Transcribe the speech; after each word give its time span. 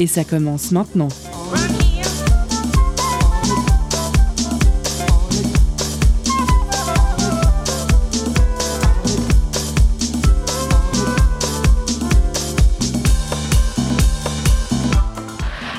Et 0.00 0.06
ça 0.06 0.24
commence 0.24 0.70
maintenant. 0.72 1.08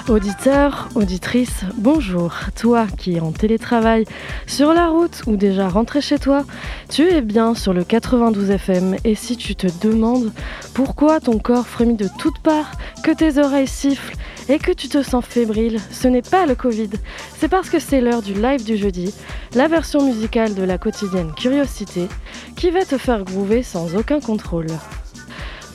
Auditeur, 0.09 0.89
auditrice, 0.95 1.65
bonjour. 1.77 2.33
Toi 2.55 2.87
qui 2.97 3.17
es 3.17 3.19
en 3.19 3.31
télétravail, 3.31 4.05
sur 4.47 4.73
la 4.73 4.87
route 4.87 5.21
ou 5.27 5.35
déjà 5.35 5.69
rentré 5.69 6.01
chez 6.01 6.17
toi, 6.17 6.45
tu 6.89 7.03
es 7.03 7.21
bien 7.21 7.53
sur 7.53 7.71
le 7.71 7.83
92 7.83 8.49
FM 8.49 8.95
et 9.03 9.13
si 9.13 9.37
tu 9.37 9.55
te 9.55 9.67
demandes 9.81 10.31
pourquoi 10.73 11.19
ton 11.19 11.37
corps 11.37 11.67
frémit 11.67 11.95
de 11.95 12.09
toutes 12.17 12.39
parts, 12.39 12.71
que 13.03 13.11
tes 13.11 13.37
oreilles 13.37 13.67
sifflent 13.67 14.17
et 14.49 14.57
que 14.57 14.71
tu 14.71 14.89
te 14.89 15.03
sens 15.03 15.23
fébrile, 15.23 15.79
ce 15.91 16.07
n'est 16.07 16.23
pas 16.23 16.47
le 16.47 16.55
Covid, 16.55 16.89
c'est 17.37 17.47
parce 17.47 17.69
que 17.69 17.79
c'est 17.79 18.01
l'heure 18.01 18.23
du 18.23 18.33
live 18.33 18.65
du 18.65 18.75
jeudi, 18.75 19.13
la 19.53 19.67
version 19.67 20.03
musicale 20.03 20.55
de 20.55 20.63
la 20.63 20.79
quotidienne 20.79 21.31
Curiosité, 21.37 22.07
qui 22.55 22.71
va 22.71 22.83
te 22.83 22.97
faire 22.97 23.23
groover 23.23 23.61
sans 23.61 23.95
aucun 23.95 24.19
contrôle. 24.19 24.67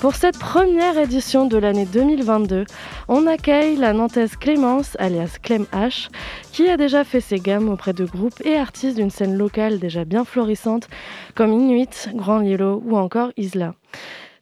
Pour 0.04 0.16
cette 0.16 0.38
première 0.38 0.98
édition 0.98 1.46
de 1.46 1.56
l'année 1.56 1.86
2022, 1.86 2.66
on 3.08 3.26
accueille 3.26 3.76
la 3.76 3.94
nantaise 3.94 4.36
Clémence, 4.36 4.98
alias 5.00 5.38
Clem 5.42 5.64
H, 5.72 6.10
qui 6.52 6.68
a 6.68 6.76
déjà 6.76 7.04
fait 7.04 7.22
ses 7.22 7.38
gammes 7.38 7.70
auprès 7.70 7.94
de 7.94 8.04
groupes 8.04 8.38
et 8.44 8.58
artistes 8.58 8.96
d'une 8.96 9.08
scène 9.08 9.34
locale 9.34 9.78
déjà 9.78 10.04
bien 10.04 10.26
florissante, 10.26 10.88
comme 11.34 11.54
Inuit, 11.54 12.10
Grand 12.12 12.42
Yellow 12.42 12.82
ou 12.84 12.98
encore 12.98 13.32
Isla. 13.38 13.72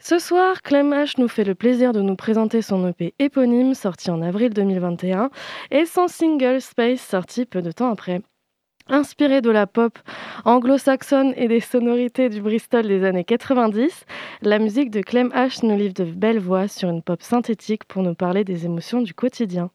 Ce 0.00 0.18
soir, 0.18 0.62
Clem 0.62 0.92
H 0.92 1.14
nous 1.18 1.28
fait 1.28 1.44
le 1.44 1.54
plaisir 1.54 1.92
de 1.92 2.00
nous 2.00 2.16
présenter 2.16 2.60
son 2.60 2.88
EP 2.88 3.14
éponyme 3.20 3.74
sorti 3.74 4.10
en 4.10 4.20
avril 4.20 4.52
2021 4.52 5.30
et 5.70 5.86
son 5.86 6.08
single 6.08 6.60
Space 6.60 7.00
sorti 7.00 7.46
peu 7.46 7.62
de 7.62 7.70
temps 7.70 7.92
après. 7.92 8.20
Inspiré 8.88 9.40
de 9.40 9.50
la 9.50 9.66
pop 9.66 9.98
anglo-saxonne 10.44 11.32
et 11.36 11.48
des 11.48 11.60
sonorités 11.60 12.28
du 12.28 12.40
Bristol 12.40 12.86
des 12.86 13.04
années 13.04 13.24
90, 13.24 14.04
la 14.42 14.58
musique 14.58 14.90
de 14.90 15.00
Clem 15.00 15.28
H 15.28 15.64
nous 15.64 15.76
livre 15.76 15.94
de 15.94 16.04
belles 16.04 16.40
voix 16.40 16.68
sur 16.68 16.90
une 16.90 17.02
pop 17.02 17.22
synthétique 17.22 17.84
pour 17.84 18.02
nous 18.02 18.14
parler 18.14 18.44
des 18.44 18.64
émotions 18.66 19.00
du 19.00 19.14
quotidien. 19.14 19.70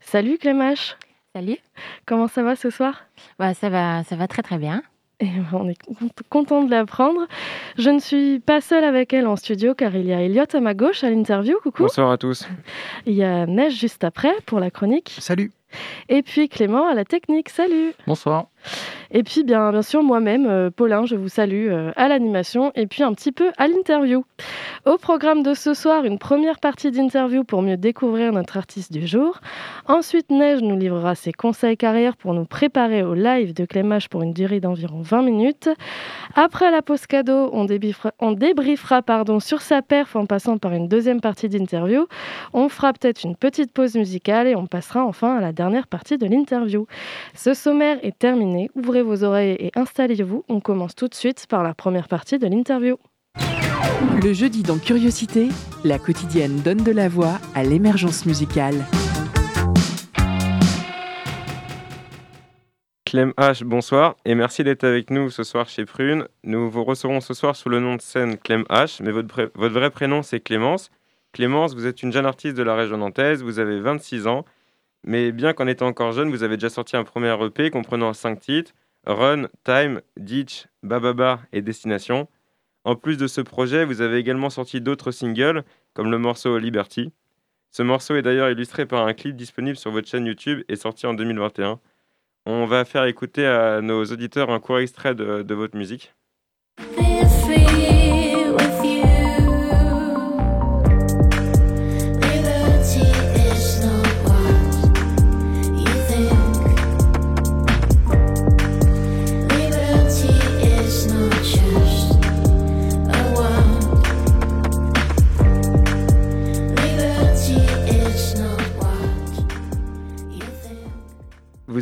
Salut 0.00 0.38
Clem 0.38 0.60
H 0.60 0.94
Salut 1.34 1.58
Comment 2.06 2.26
ça 2.26 2.42
va 2.42 2.56
ce 2.56 2.70
soir? 2.70 3.04
Bah, 3.38 3.52
ça, 3.54 3.68
va, 3.68 4.02
ça 4.04 4.16
va 4.16 4.26
très 4.28 4.42
très 4.42 4.58
bien. 4.58 4.82
Et 5.20 5.28
on 5.52 5.68
est 5.68 5.78
content 6.30 6.62
de 6.62 6.70
l'apprendre. 6.70 7.26
Je 7.76 7.90
ne 7.90 7.98
suis 7.98 8.38
pas 8.38 8.60
seule 8.60 8.84
avec 8.84 9.12
elle 9.12 9.26
en 9.26 9.36
studio 9.36 9.74
car 9.74 9.94
il 9.94 10.06
y 10.06 10.12
a 10.12 10.22
Elliot 10.22 10.44
à 10.52 10.60
ma 10.60 10.74
gauche 10.74 11.04
à 11.04 11.10
l'interview. 11.10 11.58
Coucou. 11.62 11.82
Bonsoir 11.82 12.10
à 12.10 12.18
tous. 12.18 12.48
Il 13.04 13.14
y 13.14 13.24
a 13.24 13.46
Neige 13.46 13.78
juste 13.78 14.04
après 14.04 14.32
pour 14.46 14.60
la 14.60 14.70
chronique. 14.70 15.16
Salut. 15.18 15.50
Et 16.08 16.22
puis 16.22 16.48
Clément 16.48 16.86
à 16.86 16.94
la 16.94 17.04
technique. 17.04 17.48
Salut. 17.48 17.92
Bonsoir. 18.06 18.46
Et 19.10 19.22
puis 19.22 19.42
bien, 19.42 19.80
sûr 19.80 20.02
moi-même, 20.02 20.46
euh, 20.46 20.70
Paulin, 20.70 21.06
je 21.06 21.16
vous 21.16 21.28
salue 21.28 21.68
euh, 21.70 21.92
à 21.96 22.08
l'animation 22.08 22.72
et 22.74 22.86
puis 22.86 23.02
un 23.02 23.14
petit 23.14 23.32
peu 23.32 23.50
à 23.56 23.66
l'interview. 23.66 24.24
Au 24.84 24.98
programme 24.98 25.42
de 25.42 25.54
ce 25.54 25.72
soir, 25.72 26.04
une 26.04 26.18
première 26.18 26.58
partie 26.58 26.90
d'interview 26.90 27.42
pour 27.42 27.62
mieux 27.62 27.76
découvrir 27.76 28.32
notre 28.32 28.58
artiste 28.58 28.92
du 28.92 29.06
jour. 29.06 29.40
Ensuite, 29.86 30.30
Neige 30.30 30.60
nous 30.60 30.76
livrera 30.76 31.14
ses 31.14 31.32
conseils 31.32 31.78
carrière 31.78 32.16
pour 32.16 32.34
nous 32.34 32.44
préparer 32.44 33.02
au 33.02 33.14
live 33.14 33.54
de 33.54 33.64
Clémage 33.64 34.08
pour 34.08 34.22
une 34.22 34.34
durée 34.34 34.60
d'environ 34.60 35.00
20 35.00 35.22
minutes. 35.22 35.70
Après 36.34 36.70
la 36.70 36.82
pause 36.82 37.06
cadeau, 37.06 37.50
on 37.52 37.64
débriefera, 37.64 38.12
on 38.18 38.32
débriefera 38.32 39.00
pardon, 39.02 39.40
sur 39.40 39.62
sa 39.62 39.80
perf 39.80 40.16
en 40.16 40.26
passant 40.26 40.58
par 40.58 40.72
une 40.72 40.88
deuxième 40.88 41.20
partie 41.20 41.48
d'interview. 41.48 42.06
On 42.52 42.68
fera 42.68 42.92
peut-être 42.92 43.24
une 43.24 43.36
petite 43.36 43.72
pause 43.72 43.94
musicale 43.94 44.46
et 44.48 44.54
on 44.54 44.66
passera 44.66 45.04
enfin 45.04 45.36
à 45.36 45.40
la 45.40 45.52
dernière 45.52 45.86
partie 45.86 46.18
de 46.18 46.26
l'interview. 46.26 46.86
Ce 47.34 47.54
sommaire 47.54 47.98
est 48.02 48.18
terminé. 48.18 48.57
Ouvrez 48.74 49.02
vos 49.02 49.24
oreilles 49.24 49.56
et 49.58 49.70
installez-vous. 49.74 50.44
On 50.48 50.60
commence 50.60 50.94
tout 50.94 51.08
de 51.08 51.14
suite 51.14 51.46
par 51.48 51.62
la 51.62 51.74
première 51.74 52.08
partie 52.08 52.38
de 52.38 52.46
l'interview. 52.46 52.96
Le 54.22 54.32
jeudi 54.32 54.62
dans 54.62 54.78
Curiosité, 54.78 55.48
la 55.84 55.98
quotidienne 55.98 56.60
donne 56.60 56.82
de 56.82 56.92
la 56.92 57.08
voix 57.08 57.38
à 57.54 57.62
l'émergence 57.62 58.26
musicale. 58.26 58.84
Clem 63.04 63.32
H, 63.38 63.64
bonsoir 63.64 64.16
et 64.26 64.34
merci 64.34 64.64
d'être 64.64 64.84
avec 64.84 65.08
nous 65.10 65.30
ce 65.30 65.42
soir 65.42 65.68
chez 65.68 65.86
Prune. 65.86 66.28
Nous 66.44 66.68
vous 66.68 66.84
recevrons 66.84 67.22
ce 67.22 67.32
soir 67.32 67.56
sous 67.56 67.70
le 67.70 67.80
nom 67.80 67.96
de 67.96 68.02
scène 68.02 68.36
Clem 68.36 68.64
H, 68.68 69.02
mais 69.02 69.12
votre, 69.12 69.50
votre 69.54 69.74
vrai 69.74 69.90
prénom 69.90 70.22
c'est 70.22 70.40
Clémence. 70.40 70.90
Clémence, 71.32 71.74
vous 71.74 71.86
êtes 71.86 72.02
une 72.02 72.12
jeune 72.12 72.26
artiste 72.26 72.56
de 72.56 72.62
la 72.62 72.74
région 72.74 72.98
nantaise, 72.98 73.42
vous 73.42 73.60
avez 73.60 73.80
26 73.80 74.26
ans, 74.26 74.44
mais 75.04 75.32
bien 75.32 75.52
qu'en 75.52 75.66
étant 75.66 75.86
encore 75.86 76.12
jeune, 76.12 76.30
vous 76.30 76.42
avez 76.42 76.56
déjà 76.56 76.70
sorti 76.70 76.96
un 76.96 77.04
premier 77.04 77.34
EP 77.44 77.70
comprenant 77.70 78.12
5 78.12 78.40
titres 78.40 78.72
Run, 79.06 79.48
Time, 79.64 80.00
Ditch, 80.16 80.66
Bababa 80.82 81.40
et 81.52 81.62
Destination. 81.62 82.28
En 82.84 82.94
plus 82.94 83.16
de 83.16 83.26
ce 83.26 83.40
projet, 83.40 83.84
vous 83.84 84.00
avez 84.00 84.18
également 84.18 84.50
sorti 84.50 84.80
d'autres 84.80 85.10
singles, 85.10 85.64
comme 85.94 86.10
le 86.10 86.18
morceau 86.18 86.58
Liberty. 86.58 87.12
Ce 87.70 87.82
morceau 87.82 88.16
est 88.16 88.22
d'ailleurs 88.22 88.50
illustré 88.50 88.86
par 88.86 89.06
un 89.06 89.14
clip 89.14 89.36
disponible 89.36 89.76
sur 89.76 89.90
votre 89.90 90.08
chaîne 90.08 90.26
YouTube 90.26 90.62
et 90.68 90.76
sorti 90.76 91.06
en 91.06 91.14
2021. 91.14 91.80
On 92.46 92.66
va 92.66 92.84
faire 92.84 93.04
écouter 93.04 93.46
à 93.46 93.80
nos 93.82 94.04
auditeurs 94.04 94.50
un 94.50 94.60
court 94.60 94.78
extrait 94.78 95.14
de, 95.14 95.42
de 95.42 95.54
votre 95.54 95.76
musique. 95.76 96.14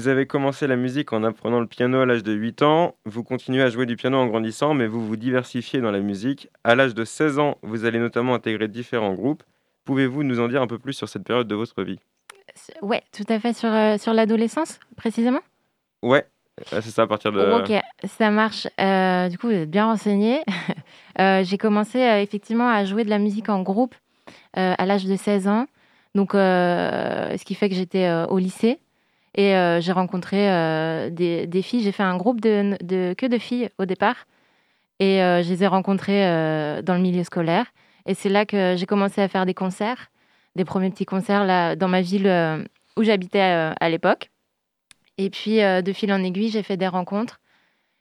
Vous 0.06 0.12
avez 0.12 0.28
commencé 0.28 0.68
la 0.68 0.76
musique 0.76 1.12
en 1.12 1.24
apprenant 1.24 1.58
le 1.58 1.66
piano 1.66 1.98
à 1.98 2.06
l'âge 2.06 2.22
de 2.22 2.32
8 2.32 2.62
ans, 2.62 2.94
vous 3.06 3.24
continuez 3.24 3.60
à 3.60 3.70
jouer 3.70 3.86
du 3.86 3.96
piano 3.96 4.16
en 4.16 4.28
grandissant, 4.28 4.72
mais 4.72 4.86
vous 4.86 5.04
vous 5.04 5.16
diversifiez 5.16 5.80
dans 5.80 5.90
la 5.90 5.98
musique. 5.98 6.48
À 6.62 6.76
l'âge 6.76 6.94
de 6.94 7.04
16 7.04 7.40
ans, 7.40 7.58
vous 7.62 7.86
allez 7.86 7.98
notamment 7.98 8.32
intégrer 8.32 8.68
différents 8.68 9.14
groupes. 9.14 9.42
Pouvez-vous 9.84 10.22
nous 10.22 10.38
en 10.38 10.46
dire 10.46 10.62
un 10.62 10.68
peu 10.68 10.78
plus 10.78 10.92
sur 10.92 11.08
cette 11.08 11.24
période 11.24 11.48
de 11.48 11.56
votre 11.56 11.82
vie? 11.82 11.98
Ouais, 12.82 13.02
tout 13.10 13.24
à 13.28 13.40
fait, 13.40 13.52
sur, 13.52 13.68
euh, 13.68 13.98
sur 13.98 14.14
l'adolescence, 14.14 14.78
précisément? 14.96 15.40
Ouais, 16.04 16.24
euh, 16.72 16.80
c'est 16.80 16.92
ça, 16.92 17.02
à 17.02 17.06
partir 17.08 17.32
de... 17.32 17.40
Ok, 17.40 17.72
ça 18.04 18.30
marche. 18.30 18.68
Euh, 18.80 19.28
du 19.28 19.38
coup, 19.38 19.48
vous 19.48 19.54
êtes 19.54 19.70
bien 19.72 19.86
renseigné. 19.86 20.40
J'ai 21.18 21.58
commencé 21.58 21.98
effectivement 21.98 22.68
à 22.68 22.84
jouer 22.84 23.02
de 23.02 23.10
la 23.10 23.18
musique 23.18 23.48
en 23.48 23.60
groupe 23.62 23.96
à 24.52 24.86
l'âge 24.86 25.04
de 25.04 25.16
16 25.16 25.48
ans. 25.48 25.66
Donc, 26.14 26.30
ce 26.34 27.44
qui 27.44 27.56
fait 27.56 27.68
que 27.68 27.74
j'étais 27.74 28.08
au 28.28 28.38
lycée. 28.38 28.78
Et 29.36 29.54
euh, 29.54 29.80
j'ai 29.82 29.92
rencontré 29.92 30.50
euh, 30.50 31.10
des, 31.10 31.62
filles. 31.62 31.82
J'ai 31.82 31.92
fait 31.92 32.02
un 32.02 32.16
groupe 32.16 32.40
de, 32.40 32.76
de, 32.82 33.14
que 33.16 33.26
de 33.26 33.38
filles 33.38 33.68
au 33.78 33.84
départ. 33.84 34.26
Et 34.98 35.22
euh, 35.22 35.42
je 35.42 35.50
les 35.50 35.62
ai 35.62 35.66
rencontrées 35.66 36.24
dans 36.82 36.94
le 36.94 37.00
milieu 37.00 37.22
scolaire. 37.22 37.66
Et 38.06 38.14
c'est 38.14 38.30
là 38.30 38.46
que 38.46 38.74
j'ai 38.76 38.86
commencé 38.86 39.20
à 39.20 39.28
faire 39.28 39.44
des 39.44 39.54
concerts, 39.54 40.10
des 40.54 40.64
premiers 40.64 40.90
petits 40.90 41.04
concerts 41.04 41.44
là, 41.44 41.76
dans 41.76 41.88
ma 41.88 42.00
ville 42.00 42.66
où 42.96 43.02
j'habitais 43.02 43.40
à 43.40 43.88
l'époque. 43.90 44.30
Et 45.18 45.28
puis, 45.28 45.56
de 45.58 45.92
fil 45.92 46.12
en 46.12 46.22
aiguille, 46.22 46.48
j'ai 46.48 46.62
fait 46.62 46.76
des 46.78 46.88
rencontres. 46.88 47.40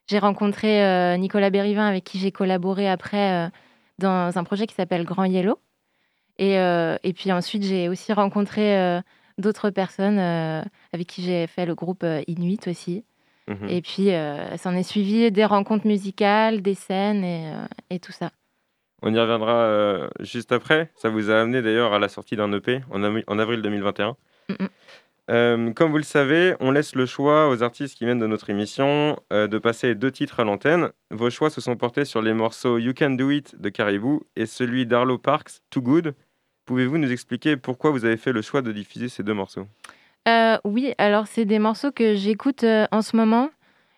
J'ai 0.07 0.19
rencontré 0.19 1.17
Nicolas 1.17 1.49
Berrivin, 1.49 1.85
avec 1.85 2.03
qui 2.03 2.19
j'ai 2.19 2.31
collaboré 2.31 2.87
après 2.87 3.51
dans 3.97 4.37
un 4.37 4.43
projet 4.43 4.67
qui 4.67 4.75
s'appelle 4.75 5.03
Grand 5.03 5.25
Yellow. 5.25 5.59
Et, 6.37 6.53
et 6.53 7.13
puis 7.13 7.31
ensuite, 7.31 7.63
j'ai 7.63 7.89
aussi 7.89 8.13
rencontré 8.13 9.01
d'autres 9.37 9.69
personnes 9.69 10.19
euh, 10.19 10.61
avec 10.93 11.07
qui 11.07 11.23
j'ai 11.23 11.47
fait 11.47 11.65
le 11.65 11.75
groupe 11.75 12.03
euh, 12.03 12.21
Inuit 12.27 12.67
aussi. 12.67 13.03
Mhm. 13.47 13.69
Et 13.69 13.81
puis, 13.81 14.11
euh, 14.11 14.57
ça 14.57 14.69
en 14.69 14.75
est 14.75 14.83
suivi 14.83 15.31
des 15.31 15.45
rencontres 15.45 15.85
musicales, 15.85 16.61
des 16.61 16.73
scènes 16.73 17.23
et, 17.23 17.53
et 17.89 17.99
tout 17.99 18.11
ça. 18.11 18.31
On 19.01 19.13
y 19.13 19.19
reviendra 19.19 20.09
juste 20.21 20.51
après. 20.51 20.89
Ça 20.95 21.09
vous 21.09 21.29
a 21.29 21.41
amené 21.41 21.61
d'ailleurs 21.61 21.93
à 21.93 21.99
la 21.99 22.07
sortie 22.07 22.35
d'un 22.35 22.51
EP 22.53 22.81
en, 22.89 23.03
en, 23.03 23.39
avril 23.39 23.61
2021. 23.61 24.15
Euh, 25.31 25.71
comme 25.73 25.89
vous 25.89 25.97
le 25.97 26.03
savez, 26.03 26.55
on 26.59 26.71
laisse 26.71 26.93
le 26.93 27.05
choix 27.05 27.49
aux 27.49 27.63
artistes 27.63 27.97
qui 27.97 28.05
viennent 28.05 28.19
de 28.19 28.27
notre 28.27 28.49
émission 28.49 29.19
euh, 29.33 29.47
de 29.47 29.57
passer 29.57 29.95
deux 29.95 30.11
titres 30.11 30.39
à 30.39 30.43
l'antenne. 30.43 30.91
Vos 31.09 31.29
choix 31.29 31.49
se 31.49 31.61
sont 31.61 31.75
portés 31.75 32.05
sur 32.05 32.21
les 32.21 32.33
morceaux 32.33 32.77
You 32.77 32.93
Can 32.95 33.11
Do 33.11 33.31
It 33.31 33.59
de 33.59 33.69
Caribou 33.69 34.23
et 34.35 34.45
celui 34.45 34.85
d'Arlo 34.85 35.17
Parks, 35.17 35.61
Too 35.71 35.81
Good. 35.81 36.15
Pouvez-vous 36.65 36.97
nous 36.97 37.11
expliquer 37.11 37.57
pourquoi 37.57 37.91
vous 37.91 38.05
avez 38.05 38.17
fait 38.17 38.31
le 38.31 38.41
choix 38.41 38.61
de 38.61 38.71
diffuser 38.71 39.09
ces 39.09 39.23
deux 39.23 39.33
morceaux? 39.33 39.67
Euh, 40.27 40.57
Oui, 40.63 40.93
alors 40.97 41.27
c'est 41.27 41.45
des 41.45 41.59
morceaux 41.59 41.91
que 41.91 42.15
j'écoute 42.15 42.65
en 42.91 43.01
ce 43.01 43.15
moment 43.15 43.49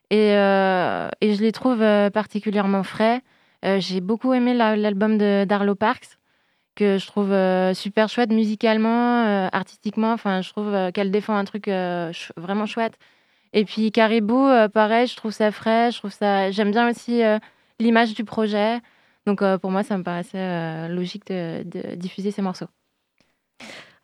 et, 0.09 0.29
et, 0.29 1.33
je 1.33 1.41
les 1.41 1.51
trouve 1.51 1.79
particulièrement 2.11 2.83
frais. 2.83 3.21
J'ai 3.63 4.01
beaucoup 4.01 4.33
aimé 4.33 4.53
l'album 4.53 5.17
d'Arlo 5.17 5.75
Parks 5.75 6.17
que 6.77 6.97
je 6.97 7.07
trouve 7.07 7.33
euh, 7.33 7.73
super 7.73 8.07
chouette 8.07 8.31
musicalement, 8.31 9.25
euh, 9.25 9.49
artistiquement. 9.51 10.13
Enfin, 10.13 10.41
je 10.41 10.49
trouve 10.49 10.73
euh, 10.73 10.91
qu'elle 10.91 11.11
défend 11.11 11.35
un 11.35 11.43
truc 11.43 11.67
vraiment 12.37 12.65
chouette. 12.65 12.97
Et 13.53 13.65
puis 13.65 13.91
Caribou, 13.91 14.47
pareil, 14.73 15.07
je 15.07 15.15
trouve 15.15 15.31
ça 15.31 15.51
frais, 15.51 15.89
ça. 16.09 16.51
J'aime 16.51 16.71
bien 16.71 16.89
aussi 16.89 17.21
l'image 17.79 18.13
du 18.13 18.23
projet. 18.23 18.79
Donc 19.27 19.44
pour 19.62 19.69
moi, 19.69 19.83
ça 19.83 19.95
me 19.97 20.03
paraissait 20.03 20.88
logique 20.89 21.27
de 21.27 21.94
diffuser 21.95 22.31
ces 22.31 22.41
morceaux. 22.41 22.68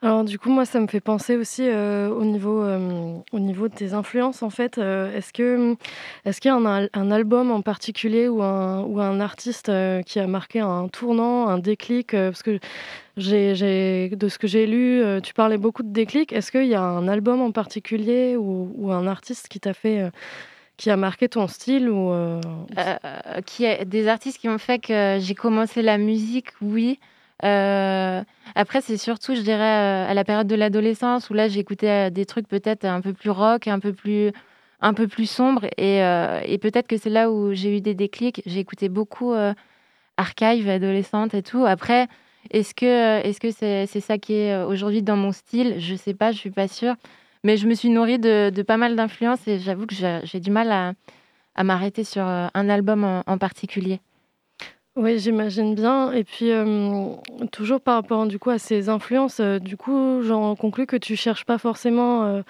Alors 0.04 0.26
du 0.26 0.38
coup, 0.38 0.50
moi, 0.50 0.66
ça 0.66 0.82
me 0.82 0.88
fait 0.88 1.00
penser 1.00 1.38
aussi 1.38 1.62
euh, 1.66 2.10
au, 2.10 2.26
niveau, 2.26 2.62
euh, 2.62 3.20
au 3.32 3.40
niveau 3.40 3.70
de 3.70 3.74
tes 3.74 3.94
influences, 3.94 4.44
en 4.44 4.50
fait. 4.50 4.78
Euh, 4.78 5.16
est-ce 5.16 5.32
que 5.32 5.78
est-ce 6.26 6.42
qu'il 6.42 6.50
y 6.50 6.52
a 6.52 6.58
un, 6.58 6.90
un, 6.94 7.12
album 7.12 7.52
en 7.52 7.62
particulier 7.62 8.28
ou 8.28 8.44
un, 8.44 8.82
ou 8.82 9.00
un 9.00 9.22
artiste 9.22 9.72
qui 10.06 10.20
a 10.20 10.28
marqué 10.28 10.60
un 10.60 10.90
tournant, 10.90 11.48
un 11.48 11.58
déclic 11.58 12.12
Parce 12.12 12.44
que 12.44 12.60
j'ai, 13.16 14.10
de 14.10 14.28
ce 14.28 14.38
que 14.38 14.48
j'ai 14.48 14.68
lu, 14.68 15.02
tu 15.22 15.34
parlais 15.34 15.58
beaucoup 15.58 15.84
de 15.84 15.94
déclic. 15.94 16.34
Est-ce 16.34 16.52
qu'il 16.52 16.68
y 16.68 16.76
a 16.76 16.84
un 16.84 17.08
album 17.08 17.40
en 17.42 17.52
particulier 17.52 18.36
ou, 18.36 18.74
ou 18.76 18.92
un 18.92 19.08
artiste 19.08 19.48
qui 19.48 19.62
t'a 19.62 19.74
fait... 19.74 20.12
qui 20.84 20.92
a 20.92 20.98
marqué 20.98 21.30
ton 21.30 21.48
style 21.48 21.90
ou 21.90 22.12
qui 23.46 23.66
a, 23.66 23.86
des 23.86 24.10
artistes 24.10 24.38
qui 24.38 24.50
ont 24.50 24.58
fait 24.58 24.80
que 24.80 25.18
j'ai 25.22 25.34
commencé 25.34 25.82
la 25.82 25.98
musique, 25.98 26.50
oui. 26.62 27.00
Euh, 27.46 28.22
après, 28.56 28.82
c'est 28.82 28.98
surtout, 28.98 29.34
je 29.34 29.40
dirais, 29.40 29.62
euh, 29.62 30.10
à 30.10 30.14
la 30.14 30.26
période 30.26 30.48
de 30.48 30.56
l'adolescence 30.56 31.30
où 31.30 31.34
là, 31.34 31.48
j'écoutais 31.48 32.08
euh, 32.08 32.10
des 32.10 32.26
trucs 32.26 32.50
peut-être 32.50 32.84
un 32.84 33.00
peu 33.00 33.14
plus 33.14 33.30
rock, 33.30 33.68
un 33.70 33.80
peu 33.80 33.94
plus, 33.94 34.32
un 34.82 34.94
peu 34.94 35.08
plus 35.08 35.30
sombre. 35.30 35.66
Et, 35.78 36.00
et 36.00 36.58
peut-être 36.58 36.88
que 36.88 36.98
c'est 36.98 37.10
là 37.10 37.32
où 37.32 37.54
j'ai 37.54 37.78
eu 37.78 37.80
des 37.82 37.94
déclics. 37.94 38.42
J'ai 38.46 38.60
écouté 38.60 38.90
beaucoup 38.90 39.34
Archive, 40.18 40.68
adolescente 40.68 41.34
et 41.34 41.44
tout. 41.44 41.66
Après, 41.66 42.08
est-ce 42.52 42.76
que 42.76 43.26
est-ce 43.26 43.40
que 43.40 43.52
c'est 43.52 43.86
c'est 43.88 44.02
ça 44.02 44.18
qui 44.18 44.34
est 44.34 44.64
aujourd'hui 44.64 45.02
dans 45.02 45.16
mon 45.16 45.32
style? 45.32 45.76
Je 45.80 45.96
sais 45.96 46.14
pas, 46.14 46.34
je 46.34 46.38
suis 46.38 46.52
pas 46.52 46.68
sûre. 46.68 46.96
Mais 47.44 47.58
je 47.58 47.68
me 47.68 47.74
suis 47.74 47.90
nourrie 47.90 48.20
de, 48.20 48.62
pas 48.62 48.78
mal 48.78 48.96
d'influences 48.96 49.48
et 49.48 49.60
j'avoue 49.60 49.86
que 49.86 49.96
j'ai 49.96 50.40
du 50.40 50.52
mal 50.52 50.72
à, 50.72 51.64
m'arrêter 51.64 52.04
sur 52.04 52.24
un 52.24 52.70
album 52.70 53.04
en 53.26 53.38
particulier. 53.38 54.00
Oui, 54.96 55.18
j'imagine 55.18 55.74
bien. 55.74 56.12
Et 56.12 56.24
puis, 56.24 56.52
toujours 57.52 57.82
par 57.82 57.96
rapport 57.96 58.28
du 58.28 58.38
coup 58.38 58.52
à 58.52 58.60
ces 58.60 58.90
influences, 58.90 59.42
du 59.42 59.76
coup, 59.76 60.22
j'en 60.22 60.56
conclus 60.56 60.86
que 60.86 60.98
tu 60.98 61.16
cherches 61.16 61.46
pas 61.46 61.58
forcément 61.58 62.44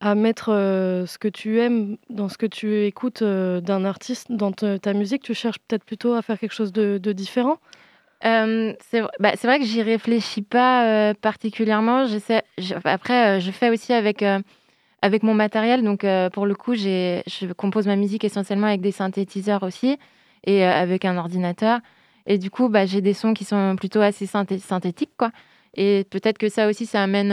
à 0.00 0.14
mettre 0.14 0.48
ce 0.48 1.18
que 1.18 1.28
tu 1.28 1.60
aimes 1.60 1.96
dans 2.10 2.28
ce 2.28 2.36
que 2.36 2.46
tu 2.46 2.84
écoutes 2.84 3.22
d'un 3.22 3.84
artiste 3.84 4.30
dans 4.30 4.52
ta 4.52 4.92
musique. 4.92 5.22
Tu 5.22 5.34
cherches 5.34 5.58
peut-être 5.66 5.84
plutôt 5.84 6.12
à 6.12 6.22
faire 6.22 6.38
quelque 6.38 6.54
chose 6.54 6.72
de, 6.72 7.12
différent. 7.12 7.58
C'est 8.22 9.02
bah, 9.20 9.32
vrai 9.42 9.58
que 9.58 9.64
j'y 9.64 9.82
réfléchis 9.82 10.42
pas 10.42 11.14
particulièrement. 11.14 12.06
après, 12.84 13.40
je 13.40 13.50
fais 13.50 13.70
aussi 13.70 13.92
avec, 13.92 14.24
avec 15.02 15.22
mon 15.22 15.34
matériel. 15.34 15.82
Donc, 15.82 16.04
pour 16.32 16.46
le 16.46 16.54
coup, 16.54 16.74
je 16.74 17.52
compose 17.52 17.86
ma 17.86 17.96
musique 17.96 18.24
essentiellement 18.24 18.66
avec 18.66 18.80
des 18.80 18.92
synthétiseurs 18.92 19.62
aussi 19.62 19.98
et 20.44 20.64
avec 20.64 21.04
un 21.04 21.16
ordinateur. 21.16 21.80
Et 22.26 22.38
du 22.38 22.50
coup, 22.50 22.68
bah, 22.68 22.86
j'ai 22.86 23.00
des 23.00 23.14
sons 23.14 23.34
qui 23.34 23.44
sont 23.44 23.76
plutôt 23.76 24.00
assez 24.00 24.26
synthétiques, 24.26 25.16
quoi. 25.16 25.30
Et 25.74 26.04
peut-être 26.10 26.38
que 26.38 26.48
ça 26.48 26.68
aussi, 26.68 26.86
ça 26.86 27.02
amène 27.02 27.28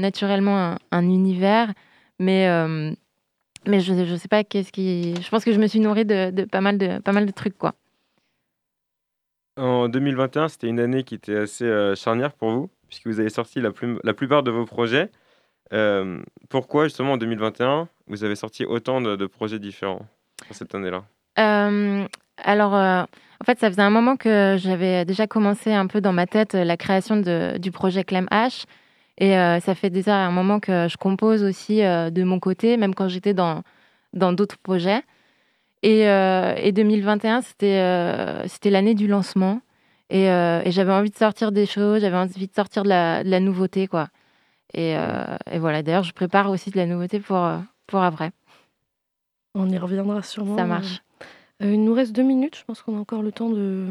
naturellement 0.00 0.76
un, 0.90 1.02
univers. 1.02 1.72
Mais, 2.18 2.48
mais 3.66 3.80
je 3.80 3.92
ne 3.92 4.16
sais 4.16 4.28
pas 4.28 4.44
qu'est-ce 4.44 4.72
qui. 4.72 5.14
Je 5.20 5.28
pense 5.28 5.44
que 5.44 5.52
je 5.52 5.60
me 5.60 5.66
suis 5.66 5.80
nourrie 5.80 6.04
de, 6.04 6.30
de, 6.30 6.44
pas, 6.44 6.60
mal 6.60 6.78
de 6.78 6.98
pas 6.98 7.12
mal 7.12 7.26
de 7.26 7.30
trucs, 7.30 7.56
quoi. 7.56 7.74
En 9.56 9.88
2021, 9.88 10.48
c'était 10.48 10.68
une 10.68 10.80
année 10.80 11.04
qui 11.04 11.14
était 11.14 11.36
assez 11.36 11.94
charnière 11.94 12.32
pour 12.32 12.50
vous, 12.50 12.70
puisque 12.88 13.06
vous 13.06 13.20
avez 13.20 13.28
sorti 13.28 13.60
la, 13.60 13.72
plupart 14.14 14.42
de 14.42 14.50
vos 14.50 14.64
projets. 14.64 15.10
pourquoi, 16.48 16.84
justement, 16.84 17.12
en 17.12 17.16
2021, 17.18 17.88
vous 18.06 18.24
avez 18.24 18.36
sorti 18.36 18.64
autant 18.64 19.00
de, 19.00 19.26
projets 19.26 19.58
différents 19.58 20.06
cette 20.50 20.74
année-là? 20.74 21.04
Alors, 22.44 22.74
euh, 22.74 23.02
en 23.02 23.44
fait, 23.44 23.58
ça 23.58 23.70
faisait 23.70 23.82
un 23.82 23.90
moment 23.90 24.16
que 24.16 24.56
j'avais 24.58 25.04
déjà 25.04 25.26
commencé 25.26 25.72
un 25.72 25.86
peu 25.86 26.00
dans 26.00 26.12
ma 26.12 26.26
tête 26.26 26.54
euh, 26.54 26.64
la 26.64 26.76
création 26.76 27.16
du 27.16 27.70
projet 27.70 28.04
Clem 28.04 28.26
H. 28.30 28.64
Et 29.18 29.36
euh, 29.36 29.60
ça 29.60 29.74
fait 29.74 29.90
déjà 29.90 30.16
un 30.16 30.30
moment 30.30 30.58
que 30.58 30.88
je 30.88 30.96
compose 30.96 31.44
aussi 31.44 31.80
de 31.80 32.24
mon 32.24 32.40
côté, 32.40 32.76
même 32.76 32.94
quand 32.94 33.08
j'étais 33.08 33.34
dans 33.34 33.62
d'autres 34.12 34.58
projets. 34.58 35.02
Et, 35.82 36.02
et 36.02 36.72
2021, 36.72 37.42
c'était 37.42 38.48
c'était 38.48 38.70
l'année 38.70 38.94
du 38.94 39.08
lancement. 39.08 39.60
Et, 40.10 40.26
et 40.26 40.70
j'avais 40.70 40.92
envie 40.92 41.10
de 41.10 41.16
sortir 41.16 41.52
des 41.52 41.66
choses, 41.66 42.02
j'avais 42.02 42.16
envie 42.16 42.46
de 42.46 42.54
sortir 42.54 42.84
de 42.84 42.88
la, 42.88 43.24
de 43.24 43.30
la 43.30 43.40
nouveauté, 43.40 43.88
quoi. 43.88 44.08
Et, 44.74 44.92
et 44.92 45.58
voilà, 45.58 45.82
d'ailleurs, 45.82 46.04
je 46.04 46.12
prépare 46.12 46.50
aussi 46.50 46.70
de 46.70 46.76
la 46.76 46.86
nouveauté 46.86 47.18
pour, 47.18 47.44
pour 47.86 48.02
après. 48.02 48.30
On 49.54 49.68
y 49.68 49.78
reviendra 49.78 50.22
sûrement. 50.22 50.56
Ça 50.56 50.64
marche. 50.64 51.02
Euh, 51.62 51.72
il 51.72 51.84
nous 51.84 51.94
reste 51.94 52.12
deux 52.12 52.22
minutes. 52.22 52.56
Je 52.56 52.64
pense 52.64 52.82
qu'on 52.82 52.96
a 52.96 53.00
encore 53.00 53.22
le 53.22 53.32
temps 53.32 53.50
de. 53.50 53.88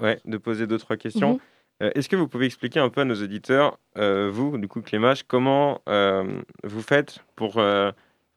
Ouais, 0.00 0.18
de 0.24 0.36
poser 0.38 0.66
deux 0.66 0.78
trois 0.78 0.96
questions. 0.96 1.34
Mhm. 1.34 1.40
Euh, 1.82 1.90
est-ce 1.94 2.08
que 2.08 2.16
vous 2.16 2.28
pouvez 2.28 2.46
expliquer 2.46 2.80
un 2.80 2.88
peu 2.88 3.02
à 3.02 3.04
nos 3.04 3.14
auditeurs, 3.22 3.78
euh, 3.98 4.30
vous, 4.32 4.56
du 4.56 4.68
coup, 4.68 4.82
Clémache, 4.82 5.24
comment 5.24 5.80
vous 6.64 6.82
faites 6.82 7.20
pour, 7.36 7.60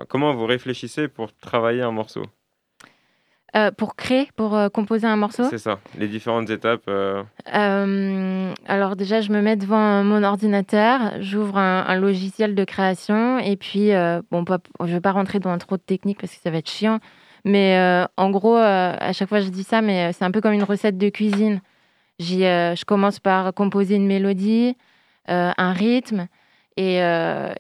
comment 0.08 0.34
vous 0.34 0.46
réfléchissez 0.46 1.08
pour 1.08 1.34
travailler 1.34 1.82
un 1.82 1.92
morceau? 1.92 2.24
Pour 3.78 3.96
créer, 3.96 4.28
pour 4.36 4.60
composer 4.74 5.08
un 5.08 5.16
morceau 5.16 5.46
C'est 5.50 5.60
ça, 5.60 5.80
les 5.98 6.10
différentes 6.10 6.50
étapes. 6.50 6.90
alors 7.48 8.96
déjà, 8.98 9.22
je 9.22 9.32
me 9.32 9.42
mets 9.42 9.56
devant 9.56 10.04
mon 10.04 10.24
ordinateur, 10.24 11.14
j'ouvre 11.22 11.58
un, 11.58 11.86
un, 11.88 11.96
logiciel 11.96 12.54
de 12.54 12.64
création 12.66 13.40
et 13.40 13.56
puis, 13.56 13.92
bon, 14.30 14.44
je 14.82 14.86
ne 14.86 14.92
vais 14.92 15.00
pas 15.00 15.14
rentrer 15.14 15.40
dans 15.40 15.58
trop 15.58 15.78
de 15.78 15.82
techniques 15.82 16.20
parce 16.20 16.34
que 16.34 16.42
ça 16.42 16.52
va 16.52 16.58
être 16.58 16.70
chiant. 16.70 17.00
Mais 17.46 17.78
euh, 17.78 18.06
en 18.18 18.32
gros, 18.32 18.58
euh, 18.58 18.96
à 19.00 19.14
chaque 19.14 19.30
fois 19.30 19.40
je 19.40 19.50
dis 19.50 19.64
ça, 19.64 19.82
mais 19.82 20.10
euh, 20.10 20.12
c'est 20.12 20.26
un 20.26 20.32
peu 20.32 20.42
comme 20.42 20.54
une 20.54 20.64
recette 20.64 20.98
de 20.98 21.10
cuisine. 21.10 21.62
je 22.20 22.84
commence 22.86 23.20
par 23.20 23.54
composer 23.54 23.96
une 23.96 24.08
mélodie, 24.08 24.76
un 25.28 25.74
rythme, 25.74 26.28
et, 26.78 26.98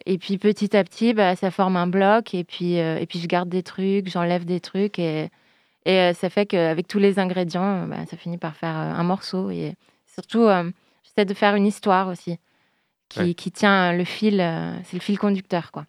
et, 0.05 0.17
puis 0.17 0.37
petit 0.37 0.75
à 0.75 0.83
petit, 0.83 1.13
bah, 1.13 1.35
ça 1.35 1.51
forme 1.51 1.77
un 1.77 1.87
bloc, 1.87 2.33
et 2.33 2.43
puis, 2.43 2.75
et 2.75 3.05
puis 3.07 3.19
je 3.19 3.27
garde 3.27 3.49
des 3.49 3.63
trucs, 3.63 4.09
j'enlève 4.09 4.45
des 4.45 4.59
trucs, 4.59 4.99
et, 4.99 5.29
et 5.85 6.13
ça 6.13 6.29
fait 6.29 6.45
qu'avec 6.45 6.87
tous 6.87 6.99
les 6.99 7.19
ingrédients, 7.19 7.87
bah, 7.87 8.05
ça 8.09 8.17
finit 8.17 8.37
par 8.37 8.55
faire 8.55 8.75
un 8.75 9.03
morceau. 9.03 9.49
Et 9.51 9.73
surtout, 10.07 10.47
j'essaie 11.03 11.25
de 11.25 11.33
faire 11.33 11.55
une 11.55 11.67
histoire 11.67 12.07
aussi, 12.07 12.37
qui, 13.09 13.35
qui 13.35 13.51
tient 13.51 13.93
le 13.93 14.03
fil, 14.03 14.37
c'est 14.83 14.97
le 14.97 15.01
fil 15.01 15.19
conducteur. 15.19 15.71
quoi. 15.71 15.85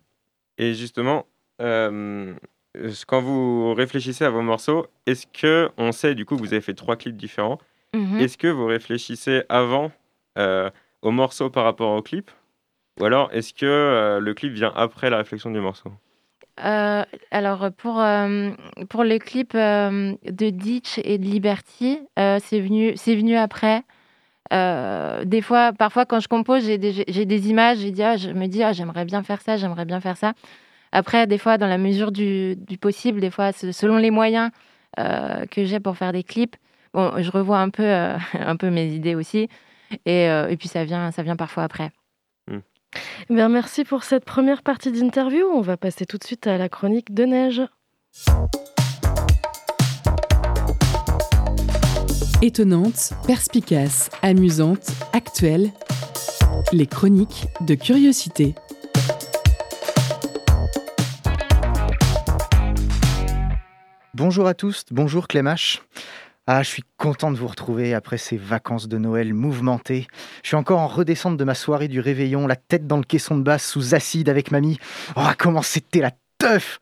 Et 0.59 0.75
justement, 0.75 1.27
quand 3.07 3.21
vous 3.21 3.75
réfléchissez 3.75 4.25
à 4.25 4.31
vos 4.31 4.43
morceaux, 4.43 4.87
est-ce 5.07 5.27
que 5.27 5.71
on 5.77 5.93
sait 5.93 6.15
du 6.15 6.25
coup 6.25 6.37
que 6.37 6.41
vous 6.41 6.53
avez 6.53 6.63
fait 6.63 6.75
trois 6.75 6.97
clips 6.97 7.17
différents 7.17 7.59
mhm. 7.95 8.19
Est-ce 8.21 8.39
que 8.39 8.49
vous 8.49 8.67
réfléchissez 8.67 9.45
avant 9.49 9.93
euh, 10.39 10.71
au 11.03 11.11
morceau 11.11 11.51
par 11.51 11.65
rapport 11.65 11.93
au 11.93 12.03
clip? 12.03 12.31
Ou 13.01 13.05
alors 13.05 13.31
est-ce 13.33 13.53
que 13.53 13.67
euh, 13.67 14.21
le 14.21 14.35
clip 14.35 14.53
vient 14.53 14.73
après 14.75 15.11
la 15.11 15.19
réflexion 15.19 15.51
du 15.51 15.61
morceau? 15.61 15.91
Euh, 16.65 17.05
alors 17.31 17.71
pour, 17.73 18.03
pour 18.89 19.05
le 19.05 19.19
clip 19.19 19.55
de 19.55 20.51
Ditch 20.51 20.99
et 21.05 21.19
de 21.19 21.25
Liberty, 21.25 21.99
c'est 22.17 22.61
venu, 22.61 22.95
venu 22.95 23.37
après. 23.37 23.83
des 24.51 25.43
fois, 25.43 25.73
parfois 25.73 26.07
quand 26.07 26.21
je 26.21 26.29
compose, 26.29 26.65
j'ai 26.65 26.79
des, 26.79 27.05
des, 27.05 27.51
images, 27.51 27.79
ah, 28.01 28.17
je 28.17 28.31
me 28.31 28.47
dis 28.47 28.63
ah, 28.63 28.73
j'aimerais 28.73 29.05
bien 29.05 29.23
faire 29.23 29.41
ça, 29.43 29.57
j'aimerais 29.57 29.85
bien 29.85 30.01
faire 30.01 30.17
ça. 30.17 30.33
Après, 30.93 31.27
des 31.27 31.39
fois, 31.39 31.59
dans 31.59 31.67
la 31.67 31.79
mesure 31.79 32.13
du, 32.13 32.57
possible, 32.81 33.21
des 33.21 33.31
fois, 33.31 33.53
selon 33.53 33.99
les 33.99 34.11
moyens 34.11 34.51
euh, 34.99 35.45
que 35.47 35.65
j'ai 35.65 35.81
pour 35.81 35.97
faire 35.97 36.13
des 36.13 36.23
clips, 36.23 36.57
bon, 36.95 37.13
je 37.23 37.31
revois 37.31 37.59
un 37.59 37.71
peu, 37.71 37.85
euh, 37.85 38.17
un 38.33 38.57
peu 38.57 38.71
mes 38.71 38.87
idées 38.95 39.15
aussi. 39.15 39.49
Et, 40.07 40.29
euh, 40.31 40.49
et, 40.49 40.57
puis, 40.57 40.69
ça 40.69 40.85
vient, 40.85 41.11
ça 41.11 41.23
vient 41.23 41.37
parfois 41.37 41.65
après. 41.65 41.91
Eh 43.29 43.35
bien, 43.35 43.49
merci 43.49 43.85
pour 43.85 44.05
cette 44.05 44.25
première 44.25 44.63
partie 44.63 44.93
d'interview. 44.93 45.47
On 45.47 45.61
va 45.61 45.77
passer 45.77 46.07
tout 46.07 46.19
de 46.19 46.25
suite 46.25 46.47
à 46.47 46.59
la 46.59 46.69
chronique 46.69 47.13
de 47.15 47.25
neige. 47.25 47.63
Étonnante, 52.43 53.13
perspicace, 53.27 54.11
amusante, 54.23 54.91
actuelle, 55.13 55.73
les 56.73 56.87
chroniques 56.87 57.47
de 57.61 57.75
curiosité. 57.75 58.55
Bonjour 64.15 64.47
à 64.47 64.55
tous, 64.55 64.85
bonjour 64.91 65.29
Clémache. 65.29 65.83
Ah, 66.49 66.63
je 66.63 66.69
suis 66.69 66.85
content 66.97 67.33
de 67.33 67.37
vous 67.37 67.49
retrouver 67.49 67.93
après 67.93 68.19
ces 68.19 68.37
vacances 68.37 68.87
de 68.87 68.99
Noël 68.99 69.35
mouvementées. 69.35 70.07
Je 70.45 70.49
suis 70.49 70.57
encore 70.57 70.79
en 70.79 70.87
redescente 70.87 71.37
de 71.37 71.43
ma 71.43 71.57
soirée 71.57 71.89
du 71.89 71.99
réveillon, 71.99 72.47
la 72.47 72.55
tête 72.55 72.87
dans 72.87 72.99
le 72.99 73.03
caisson 73.03 73.37
de 73.37 73.43
basse 73.43 73.67
sous 73.67 73.97
acide 73.97 74.29
avec 74.29 74.53
mamie. 74.53 74.79
Oh, 75.17 75.27
comment 75.39 75.63
c'était 75.63 75.99
la 75.99 76.13
teuf 76.39 76.79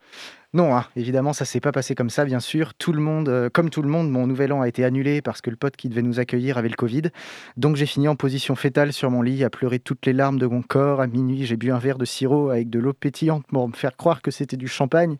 non, 0.55 0.73
hein, 0.73 0.85
évidemment, 0.95 1.33
ça 1.33 1.43
s'est 1.43 1.59
pas 1.59 1.73
passé 1.73 1.95
comme 1.95 2.09
ça, 2.09 2.23
bien 2.23 2.39
sûr. 2.39 2.75
Tout 2.75 2.93
le 2.93 3.01
monde, 3.01 3.27
euh, 3.27 3.49
comme 3.51 3.69
tout 3.69 3.81
le 3.81 3.89
monde, 3.89 4.09
mon 4.09 4.25
nouvel 4.25 4.53
an 4.53 4.61
a 4.61 4.69
été 4.69 4.85
annulé 4.85 5.21
parce 5.21 5.41
que 5.41 5.49
le 5.49 5.57
pote 5.57 5.75
qui 5.75 5.89
devait 5.89 6.01
nous 6.01 6.21
accueillir 6.21 6.57
avait 6.57 6.69
le 6.69 6.77
Covid. 6.77 7.01
Donc 7.57 7.75
j'ai 7.75 7.85
fini 7.85 8.07
en 8.07 8.15
position 8.15 8.55
fétale 8.55 8.93
sur 8.93 9.11
mon 9.11 9.21
lit, 9.21 9.43
à 9.43 9.49
pleurer 9.49 9.79
toutes 9.79 10.05
les 10.05 10.13
larmes 10.13 10.39
de 10.39 10.47
mon 10.47 10.61
corps. 10.61 11.01
À 11.01 11.07
minuit, 11.07 11.45
j'ai 11.45 11.57
bu 11.57 11.73
un 11.73 11.77
verre 11.77 11.97
de 11.97 12.05
sirop 12.05 12.51
avec 12.51 12.69
de 12.69 12.79
l'eau 12.79 12.93
pétillante 12.93 13.45
pour 13.47 13.67
me 13.67 13.73
faire 13.73 13.97
croire 13.97 14.21
que 14.21 14.31
c'était 14.31 14.55
du 14.55 14.69
champagne. 14.69 15.17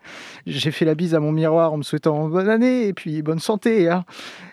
J'ai 0.47 0.71
fait 0.71 0.85
la 0.85 0.95
bise 0.95 1.13
à 1.15 1.19
mon 1.19 1.33
miroir 1.33 1.73
en 1.73 1.77
me 1.79 1.83
souhaitant 1.83 2.29
bonne 2.29 2.47
année 2.47 2.87
et 2.87 2.93
puis 2.93 3.21
bonne 3.21 3.39
santé. 3.39 3.89
Hein. 3.89 4.05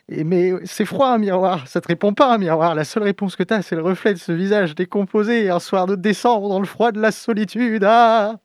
Mais 0.09 0.53
c'est 0.65 0.85
froid 0.85 1.11
un 1.11 1.19
miroir, 1.19 1.69
ça 1.69 1.81
te 1.81 1.87
répond 1.87 2.13
pas 2.13 2.35
un 2.35 2.39
miroir. 2.39 2.75
La 2.75 2.83
seule 2.83 3.05
réponse 3.05 3.37
que 3.37 3.45
tu 3.45 3.55
as, 3.55 3.63
c'est 3.63 3.77
le 3.77 3.83
reflet 3.83 4.15
de 4.15 4.19
ce 4.19 4.33
visage 4.33 4.75
décomposé 4.75 5.49
un 5.49 5.61
soir 5.61 5.87
de 5.87 5.95
décembre 5.95 6.49
dans 6.49 6.59
le 6.59 6.67
froid 6.67 6.91
de 6.91 7.01
la 7.01 7.13
solitude. 7.13 7.85
Ah 7.87 8.41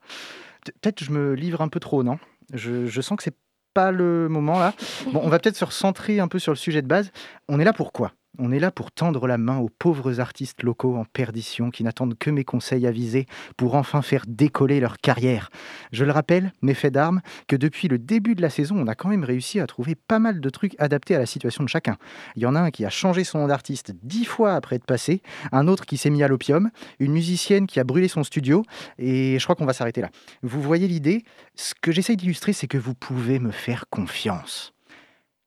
peut-être 0.81 1.03
je 1.03 1.11
me 1.11 1.33
livre 1.33 1.61
un 1.61 1.67
peu 1.67 1.79
trop, 1.79 2.03
non? 2.03 2.19
Je, 2.53 3.01
sens 3.01 3.17
que 3.17 3.23
c'est 3.23 3.35
pas 3.73 3.91
le 3.91 4.29
moment 4.29 4.59
là. 4.59 4.73
Bon, 5.11 5.21
on 5.23 5.29
va 5.29 5.39
peut-être 5.39 5.57
se 5.57 5.65
recentrer 5.65 6.19
un 6.19 6.27
peu 6.27 6.39
sur 6.39 6.51
le 6.51 6.57
sujet 6.57 6.81
de 6.81 6.87
base. 6.87 7.11
On 7.47 7.59
est 7.59 7.65
là 7.65 7.73
pour 7.73 7.91
quoi? 7.91 8.13
On 8.39 8.51
est 8.51 8.59
là 8.59 8.71
pour 8.71 8.91
tendre 8.91 9.27
la 9.27 9.37
main 9.37 9.57
aux 9.57 9.69
pauvres 9.69 10.19
artistes 10.19 10.63
locaux 10.63 10.95
en 10.95 11.05
perdition 11.05 11.69
qui 11.69 11.83
n'attendent 11.83 12.17
que 12.17 12.29
mes 12.29 12.43
conseils 12.43 12.87
avisés 12.87 13.25
pour 13.55 13.75
enfin 13.75 14.01
faire 14.01 14.25
décoller 14.27 14.79
leur 14.79 14.97
carrière. 14.97 15.49
Je 15.91 16.05
le 16.05 16.11
rappelle, 16.11 16.53
mes 16.61 16.73
faits 16.73 16.93
d'armes, 16.93 17.21
que 17.47 17.55
depuis 17.55 17.87
le 17.87 17.97
début 17.97 18.35
de 18.35 18.41
la 18.41 18.49
saison, 18.49 18.75
on 18.77 18.87
a 18.87 18.95
quand 18.95 19.09
même 19.09 19.23
réussi 19.23 19.59
à 19.59 19.67
trouver 19.67 19.95
pas 19.95 20.19
mal 20.19 20.39
de 20.39 20.49
trucs 20.49 20.75
adaptés 20.79 21.15
à 21.15 21.19
la 21.19 21.25
situation 21.25 21.63
de 21.63 21.69
chacun. 21.69 21.97
Il 22.35 22.43
y 22.43 22.45
en 22.45 22.55
a 22.55 22.59
un 22.59 22.71
qui 22.71 22.85
a 22.85 22.89
changé 22.89 23.23
son 23.23 23.39
nom 23.39 23.47
d'artiste 23.47 23.93
dix 24.03 24.25
fois 24.25 24.53
après 24.53 24.77
être 24.77 24.85
passé, 24.85 25.21
un 25.51 25.67
autre 25.67 25.85
qui 25.85 25.97
s'est 25.97 26.09
mis 26.09 26.23
à 26.23 26.27
l'opium, 26.27 26.69
une 26.99 27.11
musicienne 27.11 27.67
qui 27.67 27.79
a 27.79 27.83
brûlé 27.83 28.07
son 28.07 28.23
studio, 28.23 28.63
et 28.97 29.39
je 29.39 29.43
crois 29.43 29.55
qu'on 29.55 29.65
va 29.65 29.73
s'arrêter 29.73 30.01
là. 30.01 30.09
Vous 30.43 30.61
voyez 30.61 30.87
l'idée? 30.87 31.23
Ce 31.55 31.73
que 31.81 31.91
j'essaye 31.91 32.17
d'illustrer, 32.17 32.53
c'est 32.53 32.67
que 32.67 32.77
vous 32.77 32.93
pouvez 32.93 33.39
me 33.39 33.51
faire 33.51 33.85
confiance. 33.89 34.76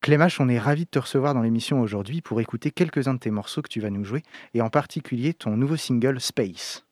Clémache, 0.01 0.41
on 0.41 0.49
est 0.49 0.59
ravi 0.59 0.87
de 0.87 0.91
te 0.91 0.99
recevoir 0.99 1.35
dans 1.35 1.43
l'émission 1.43 1.83
aujourd'hui 1.83 2.23
pour 2.23 2.41
écouter 2.41 2.71
quelques-uns 2.71 3.13
de 3.13 3.19
tes 3.19 3.31
morceaux 3.31 3.61
que 3.61 3.69
tu 3.69 3.81
vas 3.81 3.91
nous 3.91 4.03
jouer, 4.03 4.23
et 4.55 4.63
en 4.63 4.71
particulier 4.71 5.35
ton 5.35 5.59
nouveau 5.59 5.77
single 5.77 6.21
Space. 6.21 6.87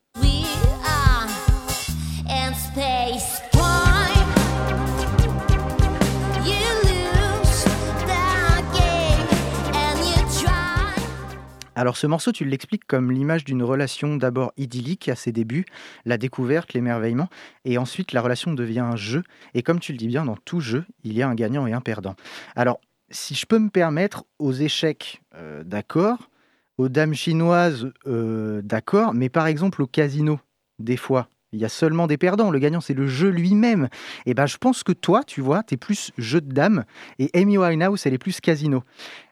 Alors 11.75 11.95
ce 11.95 12.05
morceau, 12.07 12.33
tu 12.33 12.43
l'expliques 12.43 12.85
comme 12.85 13.09
l'image 13.09 13.45
d'une 13.45 13.63
relation 13.63 14.17
d'abord 14.17 14.51
idyllique 14.57 15.07
à 15.07 15.15
ses 15.15 15.31
débuts, 15.31 15.65
la 16.05 16.17
découverte, 16.17 16.73
l'émerveillement, 16.73 17.29
et 17.63 17.77
ensuite 17.77 18.11
la 18.11 18.21
relation 18.21 18.53
devient 18.53 18.81
un 18.81 18.97
jeu. 18.97 19.23
Et 19.53 19.63
comme 19.63 19.79
tu 19.79 19.93
le 19.93 19.97
dis 19.97 20.07
bien, 20.07 20.25
dans 20.25 20.35
tout 20.35 20.59
jeu, 20.59 20.85
il 21.05 21.13
y 21.13 21.23
a 21.23 21.27
un 21.29 21.35
gagnant 21.35 21.65
et 21.65 21.73
un 21.73 21.79
perdant. 21.79 22.15
Alors 22.55 22.81
si 23.11 23.35
je 23.35 23.45
peux 23.45 23.59
me 23.59 23.69
permettre, 23.69 24.25
aux 24.39 24.53
échecs, 24.53 25.21
euh, 25.35 25.63
d'accord, 25.63 26.29
aux 26.77 26.89
dames 26.89 27.13
chinoises, 27.13 27.91
euh, 28.07 28.61
d'accord, 28.61 29.13
mais 29.13 29.29
par 29.29 29.47
exemple 29.47 29.81
au 29.81 29.87
casino, 29.87 30.39
des 30.79 30.97
fois, 30.97 31.27
il 31.51 31.59
y 31.59 31.65
a 31.65 31.69
seulement 31.69 32.07
des 32.07 32.17
perdants. 32.17 32.51
Le 32.51 32.59
gagnant, 32.59 32.79
c'est 32.79 32.93
le 32.93 33.07
jeu 33.07 33.29
lui-même. 33.29 33.89
Et 34.25 34.31
eh 34.31 34.33
ben, 34.33 34.45
je 34.45 34.57
pense 34.57 34.83
que 34.83 34.91
toi, 34.91 35.23
tu 35.23 35.41
vois, 35.41 35.63
tu 35.63 35.73
es 35.73 35.77
plus 35.77 36.11
jeu 36.17 36.41
de 36.41 36.53
dames 36.53 36.85
et 37.17 37.29
Amy 37.33 37.57
Winehouse, 37.57 38.05
elle 38.05 38.13
est 38.13 38.19
plus 38.19 38.39
casino. 38.39 38.83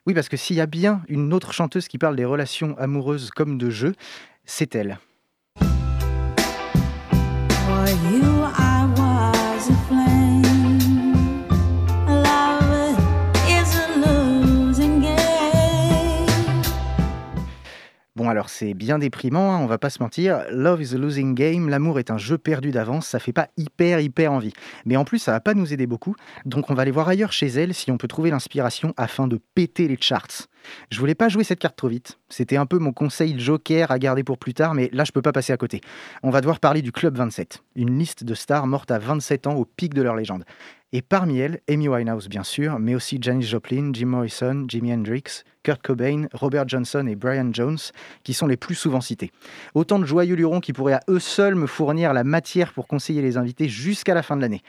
Oui, 0.07 0.13
parce 0.13 0.29
que 0.29 0.37
s'il 0.37 0.55
y 0.55 0.61
a 0.61 0.65
bien 0.65 1.03
une 1.07 1.33
autre 1.33 1.53
chanteuse 1.53 1.87
qui 1.87 1.97
parle 1.97 2.15
des 2.15 2.25
relations 2.25 2.75
amoureuses 2.77 3.29
comme 3.29 3.57
de 3.57 3.69
jeu, 3.69 3.93
c'est 4.45 4.75
elle. 4.75 4.97
Alors 18.29 18.49
c'est 18.49 18.73
bien 18.73 18.99
déprimant, 18.99 19.53
hein, 19.53 19.59
on 19.59 19.65
va 19.65 19.77
pas 19.77 19.89
se 19.89 20.01
mentir. 20.01 20.43
Love 20.51 20.81
is 20.81 20.95
a 20.95 20.97
losing 20.97 21.33
game, 21.33 21.69
l'amour 21.69 21.99
est 21.99 22.11
un 22.11 22.17
jeu 22.17 22.37
perdu 22.37 22.71
d'avance, 22.71 23.07
ça 23.07 23.19
fait 23.19 23.33
pas 23.33 23.47
hyper 23.57 23.99
hyper 23.99 24.31
envie. 24.31 24.53
Mais 24.85 24.97
en 24.97 25.05
plus, 25.05 25.19
ça 25.19 25.31
va 25.31 25.39
pas 25.39 25.53
nous 25.53 25.73
aider 25.73 25.87
beaucoup, 25.87 26.15
donc 26.45 26.69
on 26.69 26.73
va 26.73 26.81
aller 26.81 26.91
voir 26.91 27.07
ailleurs 27.07 27.31
chez 27.31 27.47
elle 27.47 27.73
si 27.73 27.91
on 27.91 27.97
peut 27.97 28.07
trouver 28.07 28.29
l'inspiration 28.29 28.93
afin 28.97 29.27
de 29.27 29.39
péter 29.55 29.87
les 29.87 29.97
charts. 29.99 30.47
Je 30.91 30.99
voulais 30.99 31.15
pas 31.15 31.29
jouer 31.29 31.43
cette 31.43 31.59
carte 31.59 31.77
trop 31.77 31.87
vite. 31.87 32.19
C'était 32.29 32.57
un 32.57 32.65
peu 32.65 32.77
mon 32.77 32.91
conseil 32.91 33.39
joker 33.39 33.91
à 33.91 33.99
garder 33.99 34.23
pour 34.23 34.37
plus 34.37 34.53
tard, 34.53 34.73
mais 34.73 34.89
là 34.91 35.03
je 35.03 35.11
peux 35.11 35.21
pas 35.21 35.31
passer 35.31 35.53
à 35.53 35.57
côté. 35.57 35.81
On 36.23 36.29
va 36.29 36.41
devoir 36.41 36.59
parler 36.59 36.81
du 36.81 36.91
Club 36.91 37.17
27, 37.17 37.63
une 37.75 37.97
liste 37.97 38.23
de 38.23 38.33
stars 38.33 38.67
mortes 38.67 38.91
à 38.91 38.99
27 38.99 39.47
ans 39.47 39.55
au 39.55 39.65
pic 39.65 39.93
de 39.93 40.01
leur 40.01 40.15
légende. 40.15 40.43
Et 40.93 41.01
parmi 41.01 41.37
elles, 41.39 41.59
Amy 41.69 41.89
Winehouse 41.89 42.29
bien 42.29 42.43
sûr, 42.43 42.79
mais 42.79 42.95
aussi 42.95 43.17
Janis 43.19 43.43
Joplin, 43.43 43.91
Jim 43.91 44.05
Morrison, 44.05 44.65
Jimi 44.69 44.93
Hendrix, 44.93 45.43
Kurt 45.63 45.81
Cobain, 45.81 46.27
Robert 46.31 46.65
Johnson 46.65 47.05
et 47.07 47.15
Brian 47.17 47.49
Jones, 47.51 47.77
qui 48.23 48.33
sont 48.33 48.47
les 48.47 48.55
plus 48.55 48.75
souvent 48.75 49.01
cités. 49.01 49.31
Autant 49.73 49.99
de 49.99 50.05
joyeux 50.05 50.35
lurons 50.35 50.61
qui 50.61 50.71
pourraient 50.71 50.93
à 50.93 51.03
eux 51.09 51.19
seuls 51.19 51.55
me 51.55 51.67
fournir 51.67 52.13
la 52.13 52.23
matière 52.23 52.71
pour 52.71 52.87
conseiller 52.87 53.21
les 53.21 53.35
invités 53.35 53.67
jusqu'à 53.67 54.13
la 54.13 54.23
fin 54.23 54.37
de 54.37 54.41
l'année. 54.41 54.61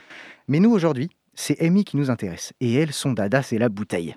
Mais 0.49 0.59
nous 0.59 0.73
aujourd'hui, 0.73 1.09
c'est 1.35 1.61
Amy 1.63 1.85
qui 1.85 1.97
nous 1.97 2.11
intéresse, 2.11 2.53
et 2.61 2.75
elle, 2.75 2.93
son 2.93 3.13
dada, 3.13 3.43
c'est 3.43 3.59
la 3.59 3.69
bouteille. 3.69 4.17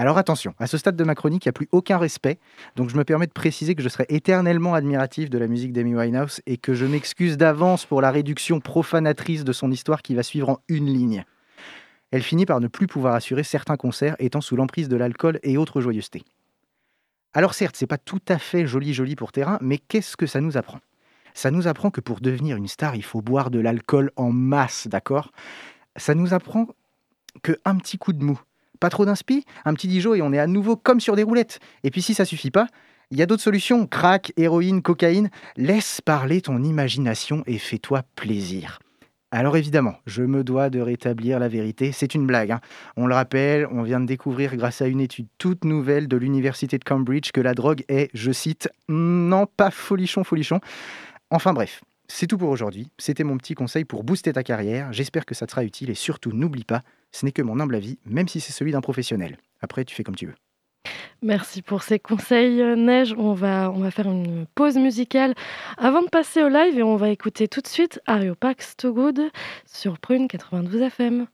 Alors 0.00 0.16
attention, 0.16 0.54
à 0.58 0.66
ce 0.66 0.78
stade 0.78 0.96
de 0.96 1.04
ma 1.04 1.14
chronique, 1.14 1.44
il 1.44 1.48
n'y 1.48 1.50
a 1.50 1.52
plus 1.52 1.68
aucun 1.72 1.98
respect, 1.98 2.38
donc 2.74 2.88
je 2.88 2.96
me 2.96 3.04
permets 3.04 3.26
de 3.26 3.32
préciser 3.32 3.74
que 3.74 3.82
je 3.82 3.88
serai 3.90 4.06
éternellement 4.08 4.72
admiratif 4.72 5.28
de 5.28 5.36
la 5.36 5.46
musique 5.46 5.74
d'Amy 5.74 5.94
Winehouse 5.94 6.40
et 6.46 6.56
que 6.56 6.72
je 6.72 6.86
m'excuse 6.86 7.36
d'avance 7.36 7.84
pour 7.84 8.00
la 8.00 8.10
réduction 8.10 8.60
profanatrice 8.60 9.44
de 9.44 9.52
son 9.52 9.70
histoire 9.70 10.00
qui 10.00 10.14
va 10.14 10.22
suivre 10.22 10.48
en 10.48 10.58
une 10.68 10.86
ligne. 10.86 11.26
Elle 12.12 12.22
finit 12.22 12.46
par 12.46 12.60
ne 12.60 12.66
plus 12.66 12.86
pouvoir 12.86 13.14
assurer 13.14 13.42
certains 13.42 13.76
concerts 13.76 14.16
étant 14.20 14.40
sous 14.40 14.56
l'emprise 14.56 14.88
de 14.88 14.96
l'alcool 14.96 15.38
et 15.42 15.58
autres 15.58 15.82
joyeusetés. 15.82 16.24
Alors 17.34 17.52
certes, 17.52 17.76
c'est 17.76 17.86
pas 17.86 17.98
tout 17.98 18.22
à 18.26 18.38
fait 18.38 18.66
joli 18.66 18.94
joli 18.94 19.16
pour 19.16 19.32
terrain, 19.32 19.58
mais 19.60 19.76
qu'est-ce 19.76 20.16
que 20.16 20.24
ça 20.24 20.40
nous 20.40 20.56
apprend? 20.56 20.80
Ça 21.34 21.50
nous 21.50 21.68
apprend 21.68 21.90
que 21.90 22.00
pour 22.00 22.22
devenir 22.22 22.56
une 22.56 22.68
star, 22.68 22.96
il 22.96 23.04
faut 23.04 23.20
boire 23.20 23.50
de 23.50 23.60
l'alcool 23.60 24.12
en 24.16 24.32
masse, 24.32 24.88
d'accord? 24.88 25.30
Ça 25.96 26.14
nous 26.14 26.32
apprend 26.32 26.68
que 27.42 27.60
un 27.66 27.76
petit 27.76 27.98
coup 27.98 28.14
de 28.14 28.24
mou, 28.24 28.40
pas 28.80 28.90
trop 28.90 29.04
d'inspi, 29.04 29.44
un 29.64 29.74
petit 29.74 29.88
Dijon 29.88 30.14
et 30.14 30.22
on 30.22 30.32
est 30.32 30.38
à 30.38 30.46
nouveau 30.46 30.76
comme 30.76 31.00
sur 31.00 31.14
des 31.14 31.22
roulettes. 31.22 31.60
Et 31.84 31.90
puis 31.90 32.02
si 32.02 32.14
ça 32.14 32.24
suffit 32.24 32.50
pas, 32.50 32.66
il 33.10 33.18
y 33.18 33.22
a 33.22 33.26
d'autres 33.26 33.42
solutions, 33.42 33.86
crack, 33.86 34.32
héroïne, 34.36 34.82
cocaïne. 34.82 35.30
Laisse 35.56 36.00
parler 36.00 36.40
ton 36.40 36.62
imagination 36.62 37.42
et 37.46 37.58
fais-toi 37.58 38.02
plaisir. 38.14 38.78
Alors 39.32 39.56
évidemment, 39.56 39.94
je 40.06 40.22
me 40.22 40.42
dois 40.42 40.70
de 40.70 40.80
rétablir 40.80 41.38
la 41.38 41.46
vérité, 41.46 41.92
c'est 41.92 42.14
une 42.16 42.26
blague. 42.26 42.50
Hein. 42.50 42.60
On 42.96 43.06
le 43.06 43.14
rappelle, 43.14 43.66
on 43.70 43.82
vient 43.82 44.00
de 44.00 44.06
découvrir 44.06 44.56
grâce 44.56 44.82
à 44.82 44.86
une 44.86 45.00
étude 45.00 45.28
toute 45.38 45.64
nouvelle 45.64 46.08
de 46.08 46.16
l'université 46.16 46.78
de 46.78 46.84
Cambridge 46.84 47.30
que 47.30 47.40
la 47.40 47.54
drogue 47.54 47.84
est, 47.88 48.10
je 48.12 48.32
cite, 48.32 48.68
non 48.88 49.46
pas 49.46 49.70
folichon 49.70 50.24
folichon. 50.24 50.60
Enfin 51.30 51.52
bref, 51.52 51.80
c'est 52.08 52.26
tout 52.26 52.38
pour 52.38 52.50
aujourd'hui. 52.50 52.90
C'était 52.98 53.22
mon 53.22 53.38
petit 53.38 53.54
conseil 53.54 53.84
pour 53.84 54.02
booster 54.02 54.32
ta 54.32 54.42
carrière. 54.42 54.92
J'espère 54.92 55.24
que 55.24 55.36
ça 55.36 55.46
sera 55.48 55.64
utile 55.64 55.90
et 55.90 55.94
surtout 55.94 56.32
n'oublie 56.32 56.64
pas, 56.64 56.82
ce 57.12 57.24
n'est 57.24 57.32
que 57.32 57.42
mon 57.42 57.60
humble 57.60 57.74
avis, 57.74 57.98
même 58.04 58.28
si 58.28 58.40
c'est 58.40 58.52
celui 58.52 58.72
d'un 58.72 58.80
professionnel. 58.80 59.38
Après, 59.60 59.84
tu 59.84 59.94
fais 59.94 60.04
comme 60.04 60.16
tu 60.16 60.26
veux. 60.26 60.34
Merci 61.22 61.60
pour 61.60 61.82
ces 61.82 61.98
conseils, 61.98 62.62
euh, 62.62 62.76
Neige. 62.76 63.14
On 63.18 63.34
va, 63.34 63.70
on 63.70 63.80
va 63.80 63.90
faire 63.90 64.06
une 64.06 64.46
pause 64.54 64.76
musicale 64.76 65.34
avant 65.76 66.02
de 66.02 66.08
passer 66.08 66.42
au 66.42 66.48
live 66.48 66.78
et 66.78 66.82
on 66.82 66.96
va 66.96 67.10
écouter 67.10 67.46
tout 67.46 67.60
de 67.60 67.66
suite 67.66 68.00
Ario 68.06 68.34
Pax 68.34 68.76
To 68.78 68.94
Good 68.94 69.30
sur 69.66 69.98
Prune 69.98 70.28
92 70.28 70.80
FM. 70.80 71.26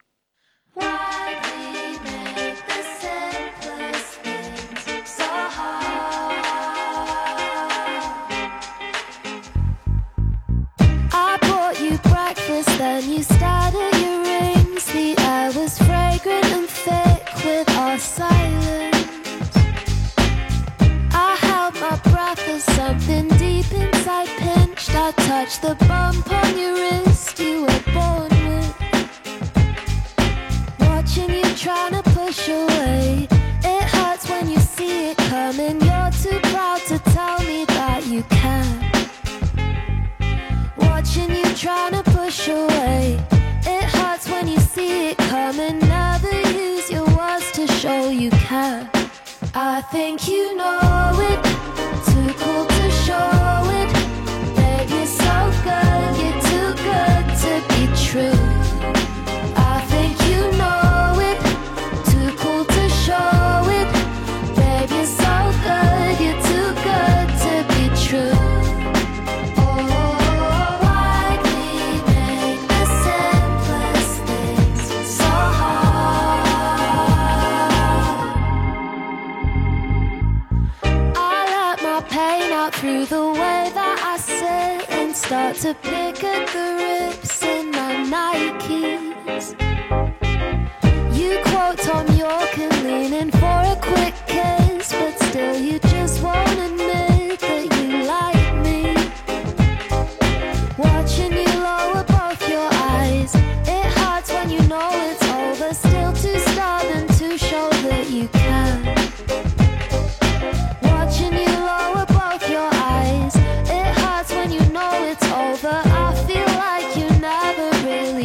Touch 25.47 25.61
the 25.61 25.76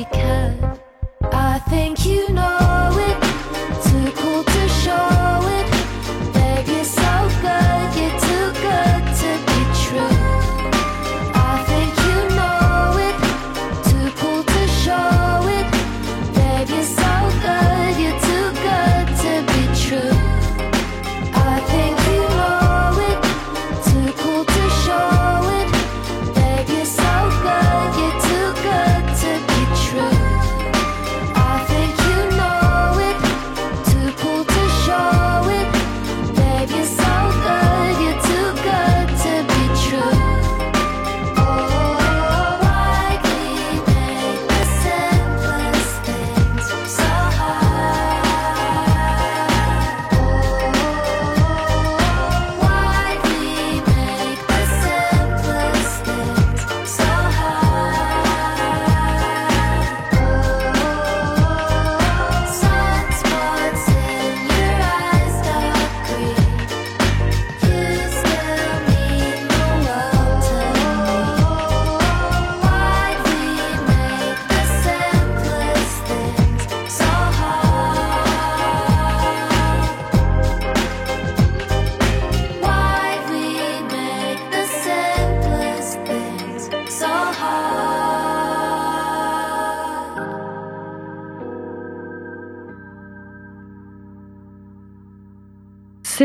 because 0.03 0.79
I 1.31 1.59
think 1.69 2.05
you 2.07 2.30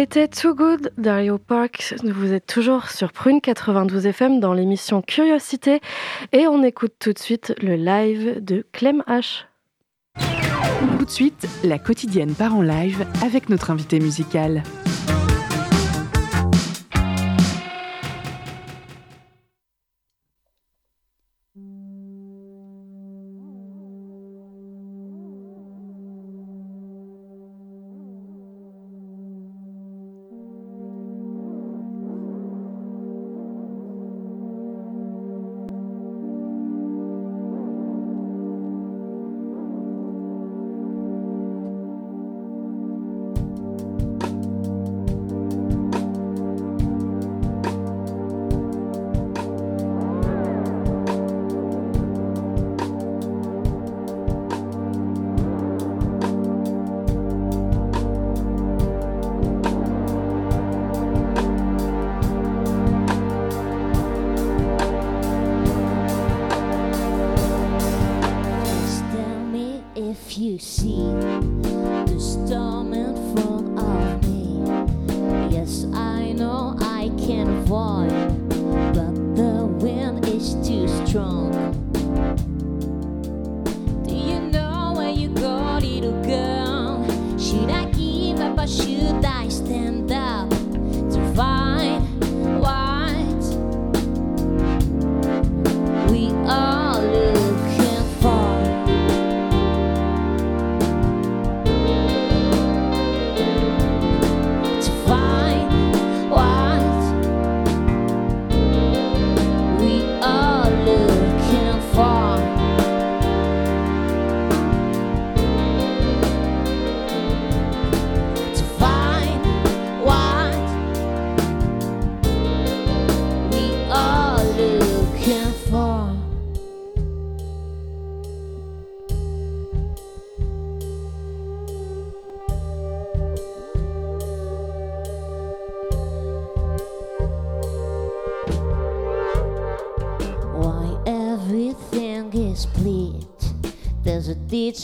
C'était 0.08 0.28
Too 0.28 0.54
Good 0.54 0.92
d'Ario 0.98 1.36
Park. 1.36 1.96
Vous 2.04 2.32
êtes 2.32 2.46
toujours 2.46 2.90
sur 2.90 3.12
Prune 3.12 3.40
92 3.40 4.06
FM 4.06 4.38
dans 4.38 4.52
l'émission 4.52 5.02
Curiosité 5.02 5.80
et 6.32 6.46
on 6.46 6.62
écoute 6.62 6.92
tout 7.00 7.12
de 7.12 7.18
suite 7.18 7.52
le 7.60 7.74
live 7.74 8.36
de 8.40 8.64
Clem 8.70 9.02
H. 9.08 9.46
Tout 10.96 11.04
de 11.04 11.10
suite, 11.10 11.48
la 11.64 11.80
quotidienne 11.80 12.34
part 12.34 12.54
en 12.54 12.62
live 12.62 13.04
avec 13.20 13.48
notre 13.48 13.72
invité 13.72 13.98
musical. 13.98 14.62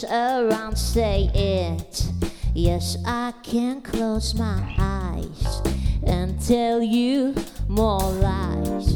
around, 0.04 0.76
say 0.76 1.30
it. 1.34 2.08
Yes, 2.54 2.96
I 3.04 3.32
can 3.42 3.82
close 3.82 4.34
my 4.34 4.74
eyes 4.78 5.62
and 6.06 6.40
tell 6.40 6.82
you 6.82 7.34
more 7.68 8.00
lies. 8.00 8.94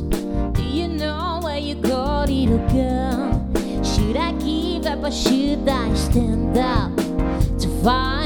Do 0.56 0.62
you 0.62 0.88
know 0.88 1.40
where 1.42 1.58
you 1.58 1.74
go, 1.74 2.24
little 2.26 2.66
girl? 2.68 3.84
Should 3.84 4.16
I 4.16 4.32
give 4.32 4.86
up 4.86 5.04
or 5.04 5.10
should 5.10 5.68
I 5.68 5.94
stand 5.94 6.56
up 6.56 6.96
to 7.60 7.68
find? 7.84 8.25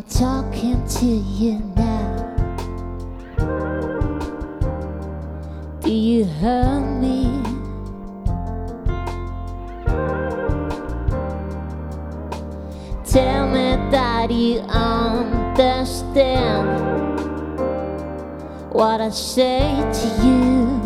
I'm 0.00 0.06
talking 0.08 0.80
to 0.88 1.04
you 1.04 1.58
now. 1.76 2.34
Do 5.82 5.92
you 5.92 6.24
hear 6.24 6.80
me? 6.80 7.42
Tell 13.04 13.46
me 13.48 13.76
that 13.90 14.30
you 14.30 14.60
understand 14.70 15.60
what 18.72 19.02
I 19.02 19.10
say 19.10 19.86
to 19.92 20.08
you. 20.26 20.79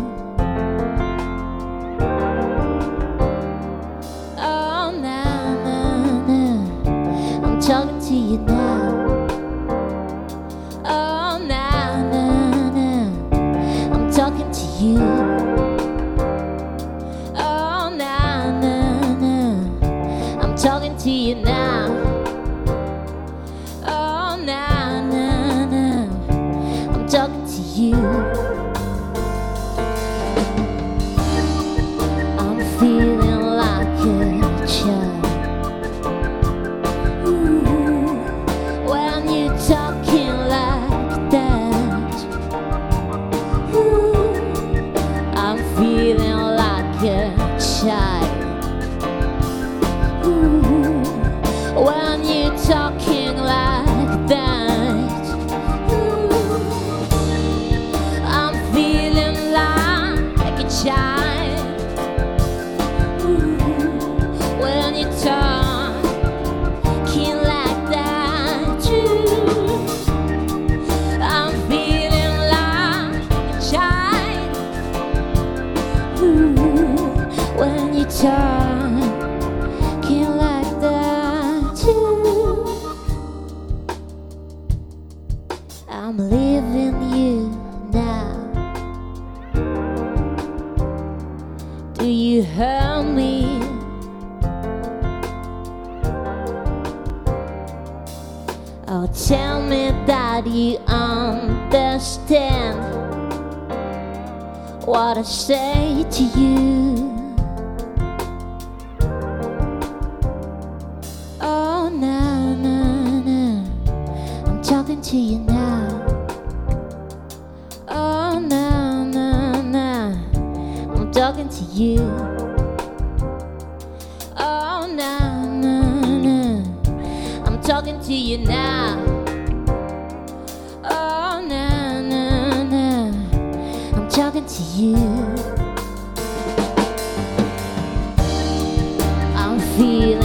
feel 139.77 140.24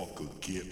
motherfucker, 0.00 0.28
get 0.40 0.69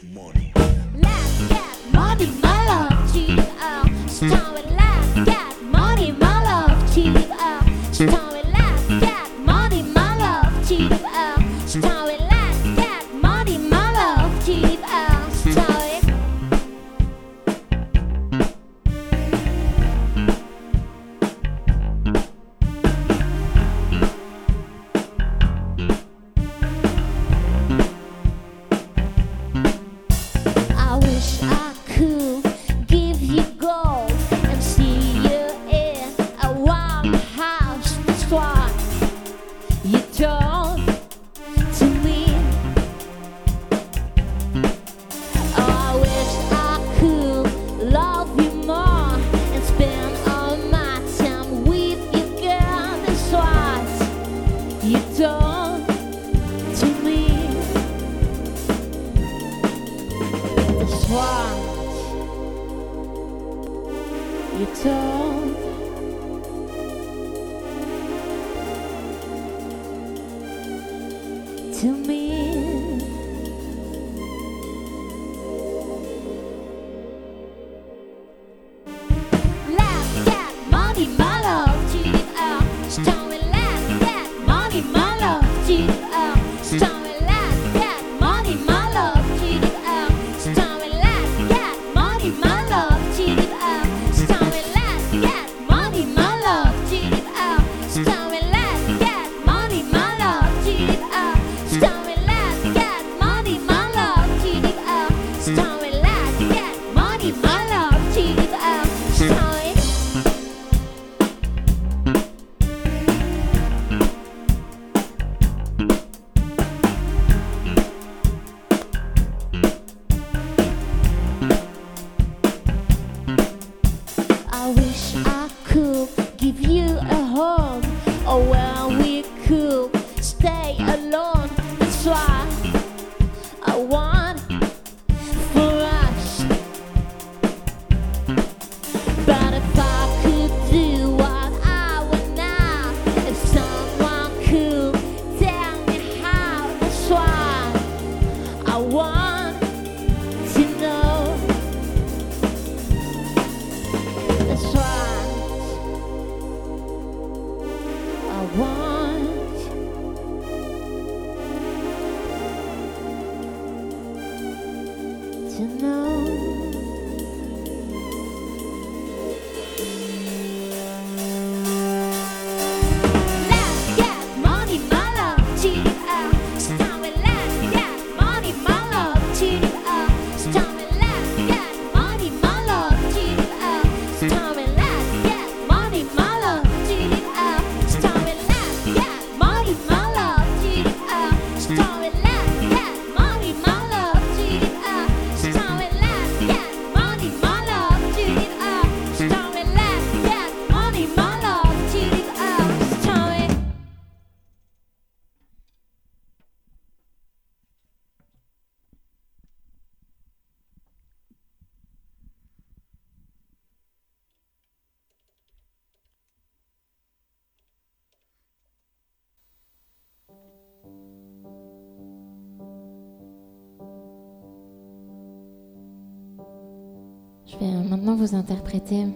vous 228.18 228.34
interpréter 228.34 229.06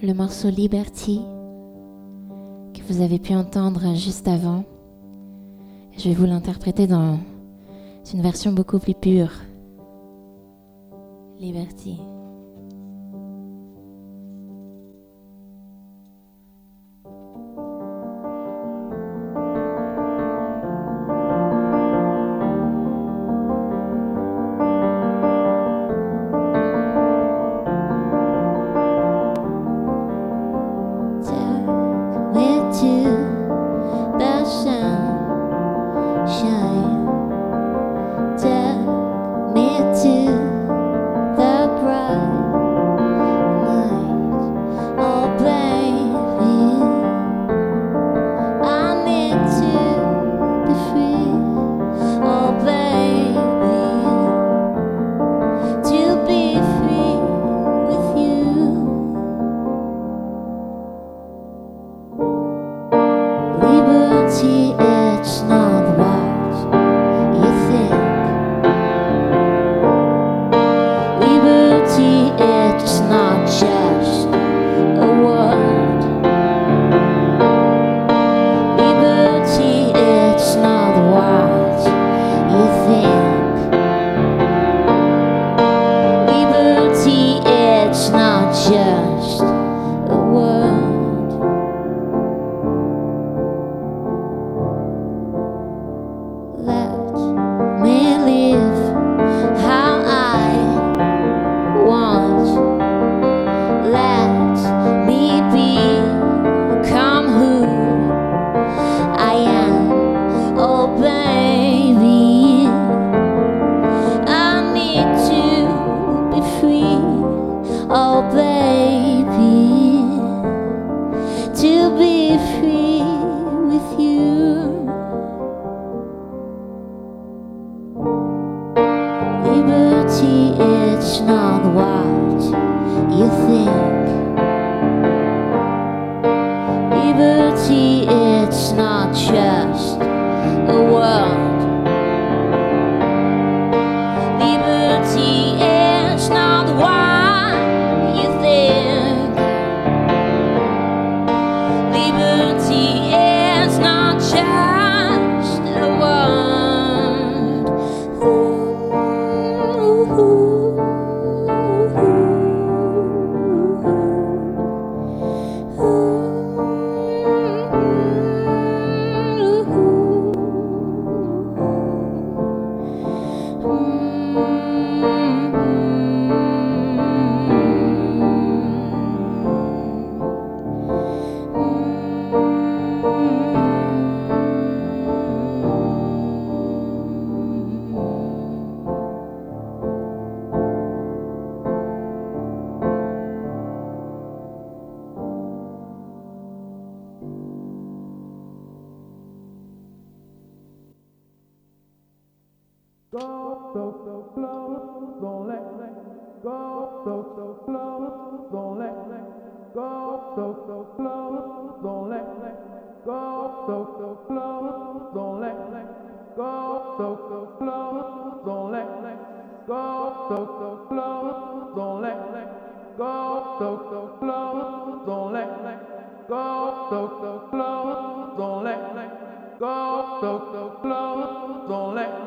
le 0.00 0.14
morceau 0.14 0.48
Liberty 0.48 1.20
que 2.72 2.80
vous 2.88 3.02
avez 3.02 3.18
pu 3.18 3.34
entendre 3.34 3.96
juste 3.96 4.28
avant. 4.28 4.62
Je 5.98 6.08
vais 6.08 6.14
vous 6.14 6.24
l'interpréter 6.24 6.86
dans 6.86 7.18
une 8.12 8.22
version 8.22 8.52
beaucoup 8.52 8.78
plus 8.78 8.94
pure. 8.94 9.32
Liberty. 11.40 11.98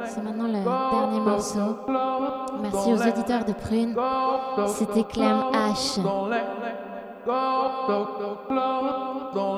C'est 0.05 0.23
maintenant 0.23 0.47
le 0.47 0.63
dernier 0.63 1.19
morceau. 1.19 1.77
Merci 2.61 2.93
aux 2.93 3.07
auditeurs 3.07 3.45
de 3.45 3.53
Prune. 3.53 3.95
C'était 4.67 5.03
Clem 5.03 5.37
H. 5.53 6.01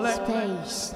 Space. 0.05 0.95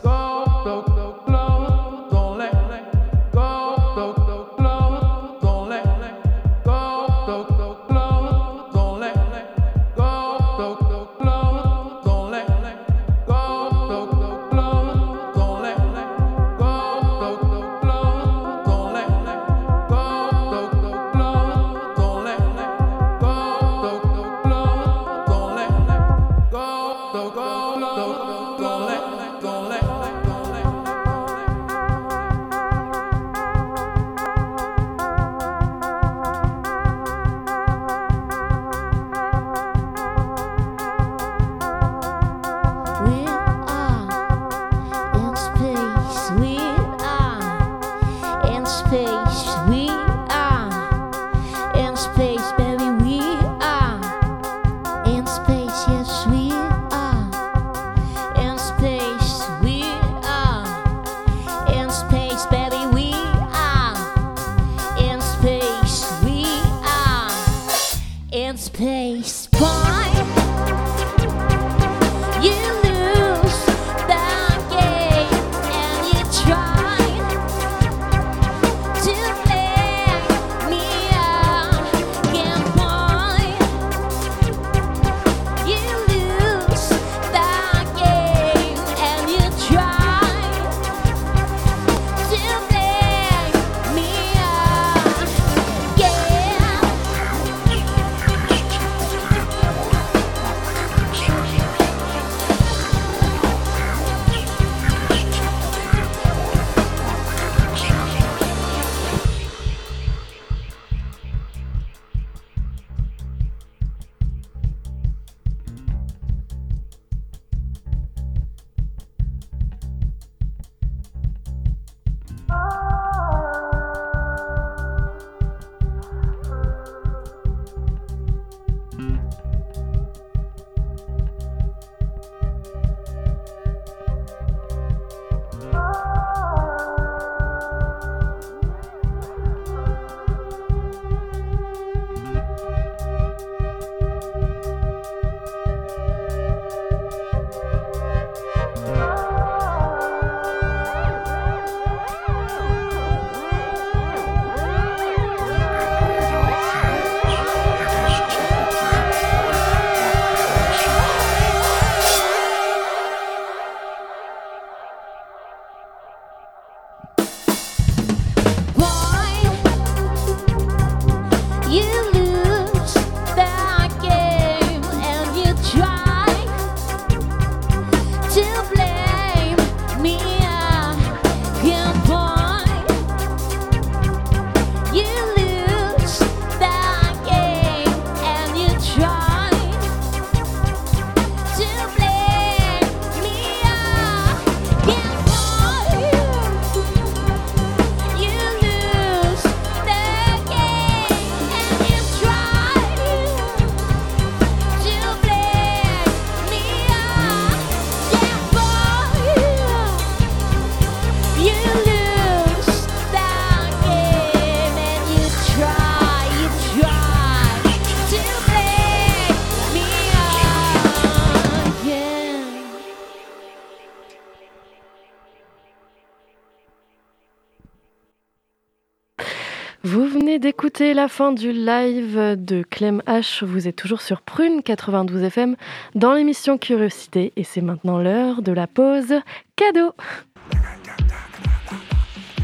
D'écouter 230.73 230.93
la 230.95 231.07
fin 231.07 231.33
du 231.33 231.51
live 231.51 232.35
de 232.35 232.63
Clem 232.63 233.03
H. 233.05 233.45
Vous 233.45 233.67
êtes 233.67 233.75
toujours 233.75 234.01
sur 234.01 234.21
Prune 234.21 234.63
92 234.63 235.21
FM 235.21 235.55
dans 235.93 236.13
l'émission 236.13 236.57
Curiosité 236.57 237.31
et 237.35 237.43
c'est 237.43 237.61
maintenant 237.61 237.99
l'heure 237.99 238.41
de 238.41 238.51
la 238.51 238.65
pause 238.65 239.13
cadeau. 239.55 239.91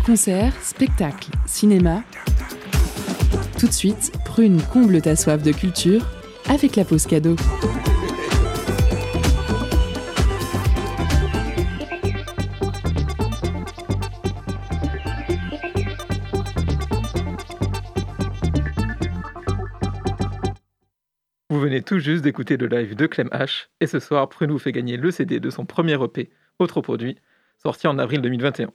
Concert, 0.05 0.53
spectacle, 0.61 1.31
cinéma. 1.47 2.03
Tout 3.57 3.67
de 3.67 3.71
suite, 3.71 4.11
Prune 4.25 4.61
comble 4.71 5.01
ta 5.01 5.15
soif 5.15 5.41
de 5.41 5.51
culture 5.51 6.05
avec 6.49 6.75
la 6.75 6.85
pause 6.85 7.07
cadeau. 7.07 7.35
Vous 21.59 21.65
venez 21.65 21.81
tout 21.81 21.99
juste 21.99 22.23
d'écouter 22.23 22.55
le 22.55 22.67
live 22.67 22.95
de 22.95 23.05
Clem 23.05 23.27
H, 23.33 23.67
et 23.81 23.85
ce 23.85 23.99
soir, 23.99 24.29
Prune 24.29 24.49
vous 24.49 24.59
fait 24.59 24.71
gagner 24.71 24.95
le 24.95 25.11
CD 25.11 25.41
de 25.41 25.49
son 25.49 25.65
premier 25.65 26.01
EP, 26.01 26.29
Autre 26.57 26.79
Produit, 26.79 27.17
sorti 27.61 27.85
en 27.85 27.99
avril 27.99 28.21
2021. 28.21 28.71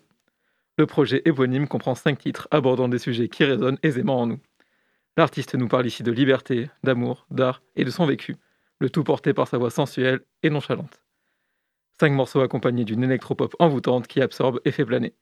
Le 0.76 0.84
projet 0.84 1.22
éponyme 1.24 1.66
comprend 1.66 1.94
cinq 1.94 2.18
titres 2.18 2.46
abordant 2.50 2.88
des 2.88 2.98
sujets 2.98 3.30
qui 3.30 3.42
résonnent 3.42 3.78
aisément 3.82 4.20
en 4.20 4.26
nous. 4.26 4.38
L'artiste 5.16 5.54
nous 5.54 5.66
parle 5.66 5.86
ici 5.86 6.02
de 6.02 6.12
liberté, 6.12 6.68
d'amour, 6.82 7.26
d'art 7.30 7.62
et 7.74 7.86
de 7.86 7.90
son 7.90 8.04
vécu, 8.04 8.36
le 8.80 8.90
tout 8.90 9.02
porté 9.02 9.32
par 9.32 9.48
sa 9.48 9.56
voix 9.56 9.70
sensuelle 9.70 10.20
et 10.42 10.50
nonchalante. 10.50 11.00
Cinq 11.98 12.12
morceaux 12.12 12.42
accompagnés 12.42 12.84
d'une 12.84 13.02
électropop 13.02 13.56
envoûtante 13.60 14.08
qui 14.08 14.20
absorbe 14.20 14.60
et 14.66 14.72
fait 14.72 14.84
planer. 14.84 15.14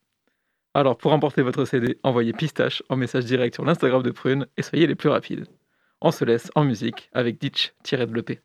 Alors 0.75 0.99
pour 0.99 1.13
emporter 1.13 1.43
votre 1.43 1.65
CD, 1.65 2.01
envoyez 2.03 2.33
pistache 2.33 2.83
en 2.89 2.97
message 2.97 3.27
direct 3.27 3.55
sur 3.55 3.65
l'Instagram 3.65 4.03
de 4.03 4.11
Prune 4.11 4.49
et 4.57 4.63
soyez 4.63 4.89
les 4.89 4.97
plus 4.97 5.11
rapides. 5.11 5.47
On 6.05 6.11
se 6.11 6.25
laisse 6.25 6.51
en 6.57 6.65
musique 6.65 7.09
avec 7.13 7.41
Ditch 7.41 7.75
tiré 7.85 8.09
de 8.09 8.13
l'EP. 8.13 8.41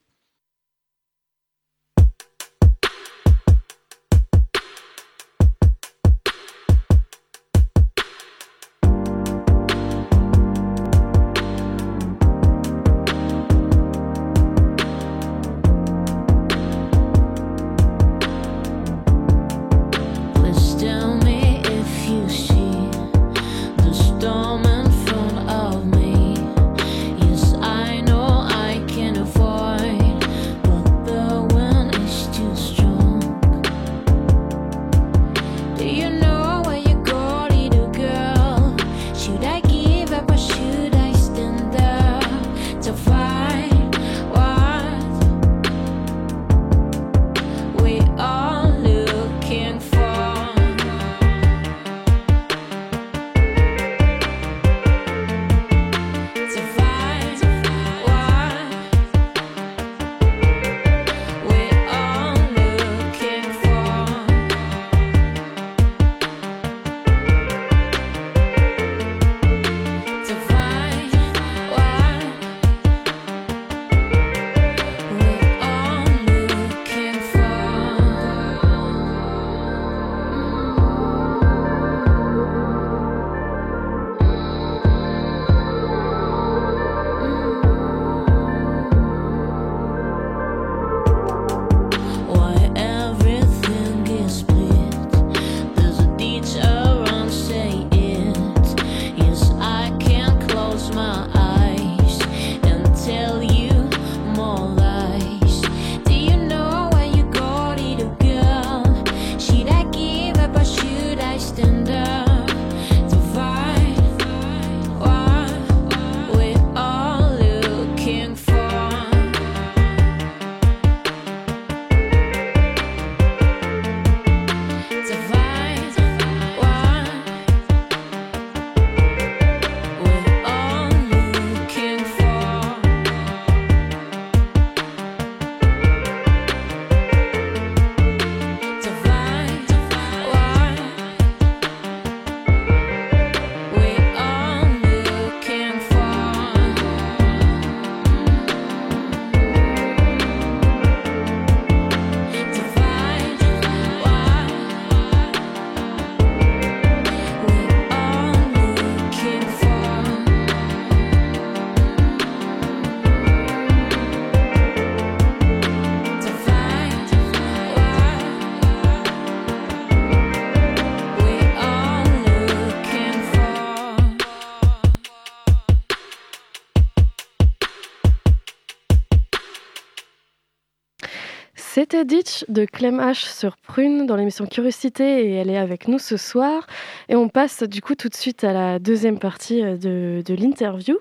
Ditch 182.03 182.45
de 182.49 182.65
Clem 182.65 182.99
H 182.99 183.25
sur 183.37 183.57
Prune 183.57 184.05
dans 184.05 184.15
l'émission 184.15 184.45
Curiosité 184.45 185.25
et 185.25 185.33
elle 185.35 185.49
est 185.49 185.57
avec 185.57 185.87
nous 185.87 185.99
ce 185.99 186.17
soir. 186.17 186.67
Et 187.09 187.15
on 187.15 187.29
passe 187.29 187.63
du 187.63 187.81
coup 187.81 187.95
tout 187.95 188.09
de 188.09 188.15
suite 188.15 188.43
à 188.43 188.53
la 188.53 188.79
deuxième 188.79 189.19
partie 189.19 189.63
euh, 189.63 189.77
de, 189.77 190.33
l'interview. 190.33 190.97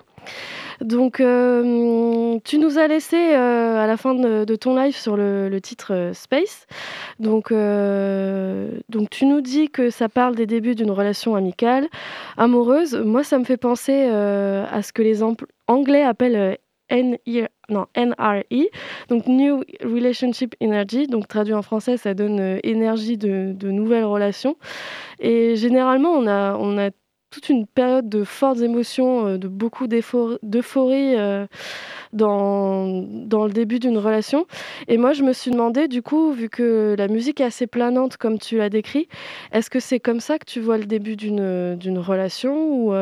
Donc, 0.81 1.19
euh, 1.19 2.37
tu 2.43 2.57
nous 2.57 2.77
as 2.77 2.87
laissé 2.87 3.15
euh, 3.15 3.83
à 3.83 3.87
la 3.87 3.97
fin 3.97 4.13
de, 4.13 4.55
ton 4.55 4.75
live 4.75 4.95
sur 4.95 5.17
le, 5.17 5.57
titre 5.61 6.11
Space. 6.13 6.67
Donc, 7.19 7.51
donc, 7.51 9.09
tu 9.09 9.25
nous 9.25 9.41
dis 9.41 9.69
que 9.69 9.89
ça 9.89 10.09
parle 10.09 10.35
des 10.35 10.45
débuts 10.45 10.75
d'une 10.75 10.91
relation 10.91 11.35
amicale, 11.35 11.87
amoureuse. 12.37 12.95
Moi, 12.95 13.23
ça 13.23 13.39
me 13.39 13.43
fait 13.43 13.57
penser 13.57 14.03
à 14.03 14.81
ce 14.81 14.93
que 14.93 15.01
les 15.01 15.21
Anglais 15.67 16.03
appellent 16.03 16.57
NRE, 16.89 18.65
donc 19.09 19.27
New 19.27 19.63
Relationship 19.83 20.55
Energy, 20.61 21.07
donc 21.07 21.27
traduit 21.27 21.53
en 21.53 21.61
français, 21.61 21.97
ça 21.97 22.13
donne 22.13 22.39
euh, 22.39 22.59
énergie 22.63 23.17
de, 23.17 23.53
de 23.53 23.71
nouvelles 23.71 24.05
relations. 24.05 24.55
Et 25.19 25.55
généralement, 25.55 26.11
on 26.11 26.27
a, 26.27 26.55
on 26.55 26.77
a 26.77 26.91
toute 27.29 27.49
une 27.49 27.67
période 27.67 28.07
de 28.07 28.23
fortes 28.23 28.61
émotions, 28.61 29.27
euh, 29.27 29.37
de 29.37 29.47
beaucoup 29.47 29.87
d'euphorie 29.87 31.15
euh, 31.17 31.45
dans, 32.13 33.03
dans 33.03 33.45
le 33.45 33.51
début 33.51 33.79
d'une 33.79 33.97
relation. 33.97 34.47
Et 34.87 34.97
moi, 34.97 35.13
je 35.13 35.23
me 35.23 35.33
suis 35.33 35.51
demandé, 35.51 35.87
du 35.87 36.01
coup, 36.01 36.31
vu 36.31 36.49
que 36.49 36.95
la 36.97 37.07
musique 37.07 37.41
est 37.41 37.45
assez 37.45 37.67
planante, 37.67 38.17
comme 38.17 38.39
tu 38.39 38.57
l'as 38.57 38.69
décrit, 38.69 39.07
est-ce 39.51 39.69
que 39.69 39.79
c'est 39.79 39.99
comme 39.99 40.21
ça 40.21 40.39
que 40.39 40.45
tu 40.45 40.61
vois 40.61 40.77
le 40.77 40.85
début 40.85 41.15
d'une 41.15 41.99
relation 41.99 42.71
ou 42.71 42.93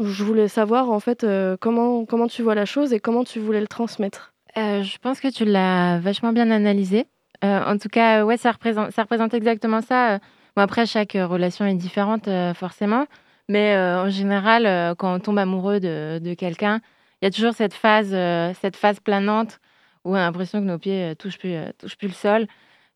je 0.00 0.24
voulais 0.24 0.48
savoir 0.48 0.90
en 0.90 1.00
fait 1.00 1.24
euh, 1.24 1.56
comment, 1.60 2.04
comment 2.04 2.28
tu 2.28 2.42
vois 2.42 2.54
la 2.54 2.64
chose 2.66 2.92
et 2.92 3.00
comment 3.00 3.24
tu 3.24 3.40
voulais 3.40 3.60
le 3.60 3.66
transmettre. 3.66 4.34
Euh, 4.56 4.82
je 4.82 4.98
pense 4.98 5.20
que 5.20 5.28
tu 5.28 5.44
l'as 5.44 5.98
vachement 5.98 6.32
bien 6.32 6.50
analysé. 6.50 7.06
Euh, 7.44 7.64
en 7.64 7.76
tout 7.76 7.88
cas, 7.88 8.24
ouais, 8.24 8.36
ça 8.36 8.52
représente, 8.52 8.92
ça 8.92 9.02
représente 9.02 9.34
exactement 9.34 9.82
ça. 9.82 10.18
Bon, 10.56 10.62
après, 10.62 10.86
chaque 10.86 11.12
relation 11.12 11.66
est 11.66 11.74
différente, 11.74 12.28
forcément. 12.54 13.06
Mais 13.50 13.76
en 13.76 14.08
général, 14.08 14.94
quand 14.96 15.14
on 15.14 15.20
tombe 15.20 15.38
amoureux 15.38 15.78
de, 15.78 16.18
de 16.18 16.32
quelqu'un, 16.32 16.80
il 17.20 17.26
y 17.26 17.28
a 17.28 17.30
toujours 17.30 17.52
cette 17.52 17.74
phase, 17.74 18.16
cette 18.58 18.76
phase 18.76 18.98
planante 19.00 19.60
où 20.04 20.12
on 20.12 20.14
a 20.14 20.20
l'impression 20.20 20.60
que 20.60 20.64
nos 20.64 20.78
pieds 20.78 21.14
touchent, 21.18 21.38
plus, 21.38 21.54
touchent 21.78 21.98
plus 21.98 22.08
le 22.08 22.14
sol. 22.14 22.46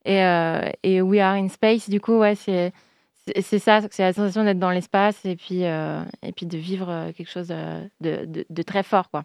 Et, 0.06 0.20
et 0.82 1.02
We 1.02 1.20
Are 1.20 1.34
in 1.34 1.48
Space, 1.48 1.90
du 1.90 2.00
coup, 2.00 2.16
ouais, 2.18 2.34
c'est, 2.34 2.72
c'est, 3.42 3.58
ça, 3.58 3.80
c'est 3.90 4.02
la 4.02 4.12
sensation 4.12 4.44
d'être 4.44 4.58
dans 4.58 4.70
l'espace 4.70 5.24
et 5.24 5.36
puis, 5.36 5.64
euh, 5.64 6.02
et 6.22 6.32
puis 6.32 6.46
de 6.46 6.58
vivre 6.58 6.88
euh, 6.88 7.12
quelque 7.12 7.30
chose 7.30 7.48
euh, 7.50 7.84
de, 8.00 8.24
de, 8.26 8.46
de 8.48 8.62
très 8.62 8.82
fort, 8.82 9.10
quoi. 9.10 9.24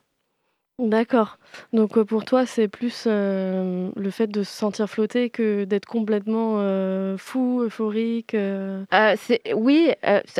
D'accord. 0.77 1.37
Donc 1.71 1.97
pour 2.03 2.25
toi, 2.25 2.45
c'est 2.45 2.67
plus 2.67 3.05
euh, 3.07 3.89
le 3.95 4.09
fait 4.09 4.27
de 4.27 4.43
se 4.43 4.51
sentir 4.51 4.89
flotter 4.89 5.29
que 5.29 5.63
d'être 5.63 5.85
complètement 5.85 6.55
euh, 6.57 7.15
fou, 7.17 7.61
euphorique. 7.63 8.35
oui, 9.55 9.91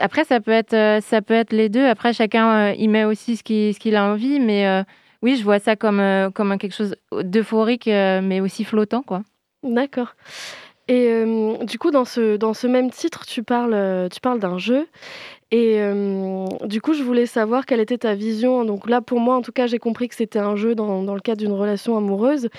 après, 0.01 0.25
ça 0.25 0.41
peut, 0.41 0.51
être, 0.51 1.01
ça 1.01 1.21
peut 1.21 1.33
être 1.33 1.53
les 1.53 1.69
deux. 1.69 1.85
Après, 1.85 2.11
chacun 2.11 2.73
y 2.73 2.89
met 2.89 3.05
aussi 3.05 3.37
ce 3.37 3.43
qu'il, 3.43 3.73
ce 3.73 3.79
qu'il 3.79 3.95
a 3.95 4.03
envie. 4.03 4.41
Mais 4.41 4.83
oui, 5.21 5.37
je 5.37 5.43
vois 5.45 5.59
ça 5.59 5.77
comme, 5.77 6.03
comme 6.33 6.57
quelque 6.57 6.75
chose 6.75 6.97
d'euphorique, 7.13 7.87
mais 7.87 8.41
aussi 8.41 8.65
flottant, 8.65 9.03
quoi. 9.03 9.21
D'accord. 9.63 10.15
Et 10.87 11.07
euh, 11.09 11.57
du 11.63 11.79
coup, 11.79 11.89
dans 11.89 12.05
ce, 12.05 12.37
dans 12.37 12.53
ce 12.53 12.67
même 12.67 12.91
titre, 12.91 13.25
tu 13.25 13.41
parles, 13.41 13.73
euh, 13.73 14.07
tu 14.07 14.19
parles 14.19 14.39
d'un 14.39 14.57
jeu. 14.57 14.87
Et 15.51 15.77
euh, 15.79 16.45
du 16.65 16.81
coup, 16.81 16.93
je 16.93 17.03
voulais 17.03 17.25
savoir 17.25 17.65
quelle 17.65 17.79
était 17.79 17.99
ta 17.99 18.13
vision. 18.13 18.65
Donc 18.65 18.89
là, 18.89 19.01
pour 19.01 19.19
moi, 19.19 19.35
en 19.35 19.41
tout 19.41 19.51
cas, 19.51 19.67
j'ai 19.67 19.79
compris 19.79 20.07
que 20.09 20.15
c'était 20.15 20.39
un 20.39 20.55
jeu 20.55 20.75
dans, 20.75 21.01
dans 21.01 21.15
le 21.15 21.21
cadre 21.21 21.39
d'une 21.39 21.53
relation 21.53 21.97
amoureuse. 21.97 22.49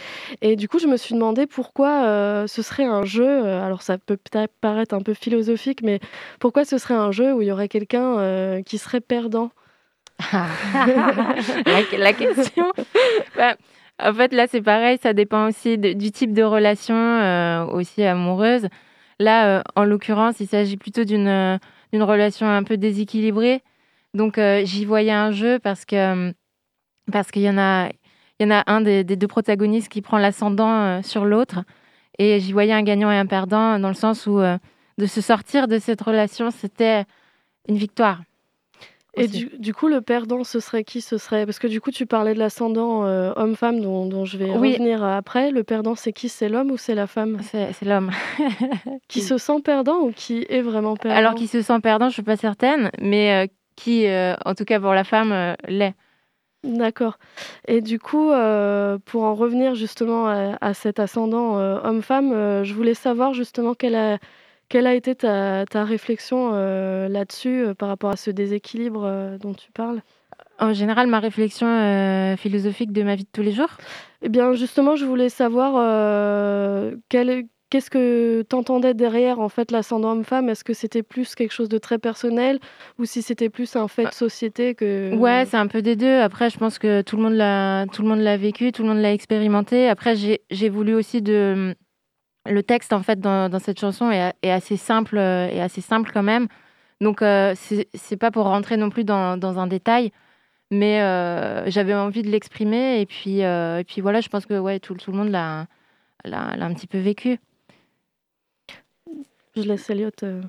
Et 0.43 0.57
du 0.57 0.69
coup, 0.69 0.79
je 0.79 0.87
me 0.87 0.97
suis 0.97 1.15
demandé 1.15 1.47
pourquoi 1.47 2.05
euh, 2.05 2.47
ce 2.47 2.63
serait 2.63 2.85
un 2.85 3.05
jeu. 3.05 3.45
Alors, 3.47 3.83
ça 3.83 3.99
peut 3.99 4.17
peut-être 4.17 4.53
paraître 4.61 4.95
un 4.95 5.01
peu 5.01 5.15
philosophique, 5.15 5.83
mais 5.83 6.01
pourquoi 6.41 6.65
ce 6.65 6.79
serait 6.79 6.95
un 6.95 7.13
jeu 7.13 7.33
où 7.33 7.43
il 7.43 7.49
y 7.49 7.53
aurait 7.53 7.69
quelqu'un 7.69 8.63
qui 8.65 8.79
serait 8.79 9.01
perdant? 9.01 9.51
La, 10.33 11.99
la 11.99 12.13
question. 12.13 12.73
Bah, 13.37 13.57
en 13.99 14.13
fait, 14.15 14.33
là, 14.33 14.47
c'est 14.49 14.63
pareil. 14.63 14.99
Ça 15.03 15.13
dépend 15.15 15.49
aussi 15.49 15.79
du 15.79 16.11
type 16.11 16.33
de 16.33 16.43
relation, 16.43 16.95
euh, 16.95 17.65
aussi 17.67 18.03
amoureuse. 18.03 18.69
Là, 19.19 19.59
euh, 19.59 19.63
en 19.77 19.85
l'occurrence, 19.85 20.41
il 20.41 20.47
s'agit 20.47 20.77
plutôt 20.77 21.05
d'une 21.05 21.29
euh, 21.29 21.59
d'une 21.93 22.03
relation 22.03 22.47
un 22.47 22.63
peu 22.63 22.77
déséquilibrée. 22.77 23.63
Donc, 24.15 24.41
j'y 24.65 24.85
voyais 24.85 25.13
un 25.13 25.31
jeu 25.31 25.59
parce 25.59 25.85
que 25.85 26.33
parce 27.13 27.31
qu'il 27.31 27.43
y 27.43 27.51
en 27.51 27.59
a 27.59 27.89
il 28.41 28.47
y 28.47 28.47
en 28.47 28.51
a 28.51 28.65
un 28.67 28.81
des, 28.81 29.05
des 29.05 29.17
deux 29.17 29.29
protagonistes 29.29 29.89
qui 29.89 30.03
prend 30.03 30.19
l'ascendant 30.19 31.03
sur 31.03 31.25
l'autre. 31.25 31.65
Et 32.19 32.41
j'y 32.41 32.53
voyais 32.53 32.73
un 32.73 32.83
gagnant 32.83 33.11
et 33.11 33.17
un 33.17 33.27
perdant 33.27 33.79
dans 33.79 33.89
le 33.89 33.95
sens 33.95 34.27
où 34.27 34.41
de 34.41 35.07
se 35.07 35.21
sortir 35.21 35.69
de 35.69 35.79
cette 35.79 36.01
relation, 36.03 36.51
c'était 36.51 37.05
une 37.69 37.77
victoire. 37.77 38.21
Et 39.17 39.29
du, 39.29 39.51
du 39.59 39.73
coup, 39.75 39.89
le 39.89 40.01
perdant, 40.03 40.45
ce 40.45 40.61
serait 40.61 40.85
qui? 40.85 41.01
Ce 41.01 41.17
serait 41.19 41.47
parce 41.47 41.59
que 41.59 41.67
du 41.67 41.81
coup, 41.81 41.91
tu 41.91 42.07
parlais 42.07 42.35
de 42.35 42.39
l'ascendant 42.39 43.05
euh, 43.07 43.33
homme-femme 43.37 43.81
dont, 43.81 44.07
dont 44.07 44.25
je 44.25 44.37
vais 44.37 44.55
Oui. 44.57 44.73
revenir 44.73 45.03
après. 45.03 45.51
Le 45.51 45.65
perdant, 45.65 45.95
c'est 45.95 46.13
qui? 46.13 46.29
C'est 46.29 46.49
l'homme 46.49 46.71
ou 46.71 46.77
c'est 46.77 46.95
la 46.95 47.07
femme? 47.07 47.39
C'est 47.43 47.83
l'homme. 47.83 48.11
Qui 49.09 49.21
se 49.23 49.39
sent 49.39 49.61
perdant 49.65 50.01
ou 50.01 50.13
qui 50.13 50.45
est 50.49 50.61
vraiment 50.61 50.97
perdant? 50.97 51.17
Alors 51.17 51.35
qui 51.35 51.47
se 51.47 51.63
sent 51.63 51.81
perdant, 51.81 52.09
je 52.09 52.15
suis 52.15 52.23
pas 52.23 52.37
certaine, 52.37 52.91
mais 53.01 53.45
euh, 53.45 53.47
qui, 53.77 54.07
euh, 54.07 54.35
en 54.45 54.55
tout 54.55 54.65
cas 54.65 54.81
pour 54.81 54.93
la 54.93 55.05
femme, 55.05 55.55
l'est. 55.69 55.95
D'accord. 56.65 57.19
Et 57.69 57.81
du 57.81 58.01
coup, 58.01 58.31
euh, 58.33 58.99
pour 59.05 59.23
en 59.23 59.35
revenir 59.35 59.75
justement 59.77 60.27
à, 60.27 60.59
à 60.61 60.75
cet 60.75 60.99
ascendant 60.99 61.59
euh, 61.59 61.79
homme-femme, 61.85 62.33
euh, 62.33 62.65
je 62.65 62.75
voulais 62.75 62.95
savoir 62.95 63.33
justement 63.35 63.75
quelle 63.75 63.95
a, 63.95 64.19
quelle 64.69 64.87
a 64.87 64.95
été 64.95 65.15
ta, 65.15 65.65
ta 65.67 65.85
réflexion 65.85 66.51
euh, 66.55 67.09
là-dessus 67.09 67.65
euh, 67.67 67.75
par 67.75 67.89
rapport 67.89 68.11
à 68.11 68.17
ce 68.17 68.31
déséquilibre 68.31 69.05
euh, 69.05 69.39
dont 69.39 69.55
tu 69.55 69.71
parles? 69.73 70.01
En 70.59 70.73
général, 70.73 71.07
ma 71.07 71.21
réflexion 71.21 71.67
philosophique 72.39 72.91
de 72.93 73.03
ma 73.03 73.15
vie 73.15 73.25
de 73.25 73.29
tous 73.31 73.43
les 73.43 73.53
jours? 73.53 73.69
Eh 74.23 74.29
bien, 74.31 74.55
justement, 74.55 74.97
je 74.97 75.05
voulais 75.05 75.29
savoir 75.29 75.73
quel- 77.11 77.45
qu'est-ce 77.69 77.91
que 77.91 78.43
tu 78.49 78.57
entendais 78.57 78.95
derrière 78.95 79.39
en 79.41 79.49
fait 79.49 79.71
l'ascendant 79.71 80.13
homme-femme. 80.13 80.49
Est-ce 80.49 80.65
que 80.65 80.73
c'était 80.73 81.03
plus 81.03 81.35
quelque 81.35 81.53
chose 81.53 81.69
de 81.69 81.79
très 81.79 81.99
personnel 81.99 82.59
ou 82.99 83.05
si 83.05 83.23
c'était 83.23 83.51
plus 83.51 83.77
un 83.77 83.89
fait 83.89 84.07
de 84.07 84.13
société 84.13 84.75
que 84.75 85.15
Ouais, 85.15 85.45
c'est 85.47 85.57
un 85.59 85.67
peu 85.67 85.83
des 85.83 85.97
deux. 85.97 86.21
Après, 86.21 86.49
je 86.49 86.59
pense 86.59 86.79
que 86.79 87.03
tout 87.03 87.17
le 87.17 87.23
monde 87.25 87.35
l'a, 87.35 87.87
tout 87.93 88.03
le 88.03 88.09
monde 88.09 88.21
l'a 88.21 88.37
vécu, 88.37 88.73
tout 88.73 88.83
le 88.83 88.89
monde 88.89 88.99
l'a 89.03 89.13
expérimenté. 89.13 89.89
Après, 89.89 90.17
j'ai, 90.17 90.41
j'ai 90.51 90.69
voulu 90.69 90.95
aussi 90.95 91.21
de 91.23 91.75
le 92.49 92.63
texte 92.63 92.93
en 92.93 93.03
fait 93.03 93.21
dans, 93.21 93.49
dans 93.49 93.59
cette 93.59 93.79
chanson 93.81 94.11
est, 94.11 94.33
est 94.43 94.51
assez 94.51 94.77
simple 94.77 95.19
euh, 95.19 95.49
et 95.49 95.61
assez 95.61 95.81
simple 95.81 96.11
quand 96.13 96.23
même. 96.23 96.49
Donc 97.01 97.21
euh, 97.23 97.55
c'est, 97.57 98.17
pas 98.17 98.31
pour 98.31 98.45
rentrer 98.45 98.77
non 98.77 98.89
plus 98.91 99.05
dans, 99.05 99.37
dans 99.37 99.59
un 99.59 99.67
détail, 99.67 100.13
mais 100.71 101.03
euh, 101.03 101.69
j'avais 101.71 101.95
envie 101.95 102.23
de 102.23 102.31
l'exprimer 102.31 103.01
et 103.01 103.07
puis 103.07 103.45
euh, 103.45 103.79
et 103.81 103.85
puis 103.85 104.01
voilà, 104.01 104.21
je 104.21 104.29
pense 104.29 104.47
que 104.47 104.59
ouais 104.59 104.81
tout, 104.81 104.95
tout 104.95 105.13
le 105.13 105.19
monde 105.19 105.31
l'a, 105.31 105.67
un 106.25 106.75
petit 106.75 106.87
peu 106.87 106.99
vécu. 106.99 107.39
Je 109.57 109.63
laisse 109.63 109.89
Elliot. 109.91 110.11
euh, 110.23 110.43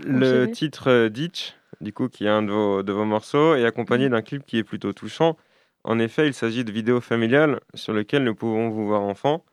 Le 0.00 0.16
Enchaîner. 0.16 0.50
titre 0.52 1.08
Ditch, 1.08 1.54
du 1.80 1.92
coup, 1.92 2.08
qui 2.08 2.24
est 2.24 2.28
un 2.28 2.42
de 2.42 2.52
vos, 2.52 2.82
de 2.82 2.92
vos 2.92 3.04
morceaux, 3.04 3.54
est 3.54 3.64
accompagné 3.64 4.08
d'un 4.08 4.22
clip 4.22 4.44
qui 4.46 4.58
est 4.58 4.64
plutôt 4.64 4.92
touchant. 4.92 5.36
En 5.84 5.98
effet, 5.98 6.26
il 6.26 6.34
s'agit 6.34 6.64
de 6.64 6.72
vidéos 6.72 7.00
familiales 7.00 7.60
sur 7.74 7.92
lesquelles 7.92 8.24
nous 8.24 8.34
pouvons 8.34 8.70
vous 8.70 8.86
voir 8.86 9.02
enfant. 9.02 9.44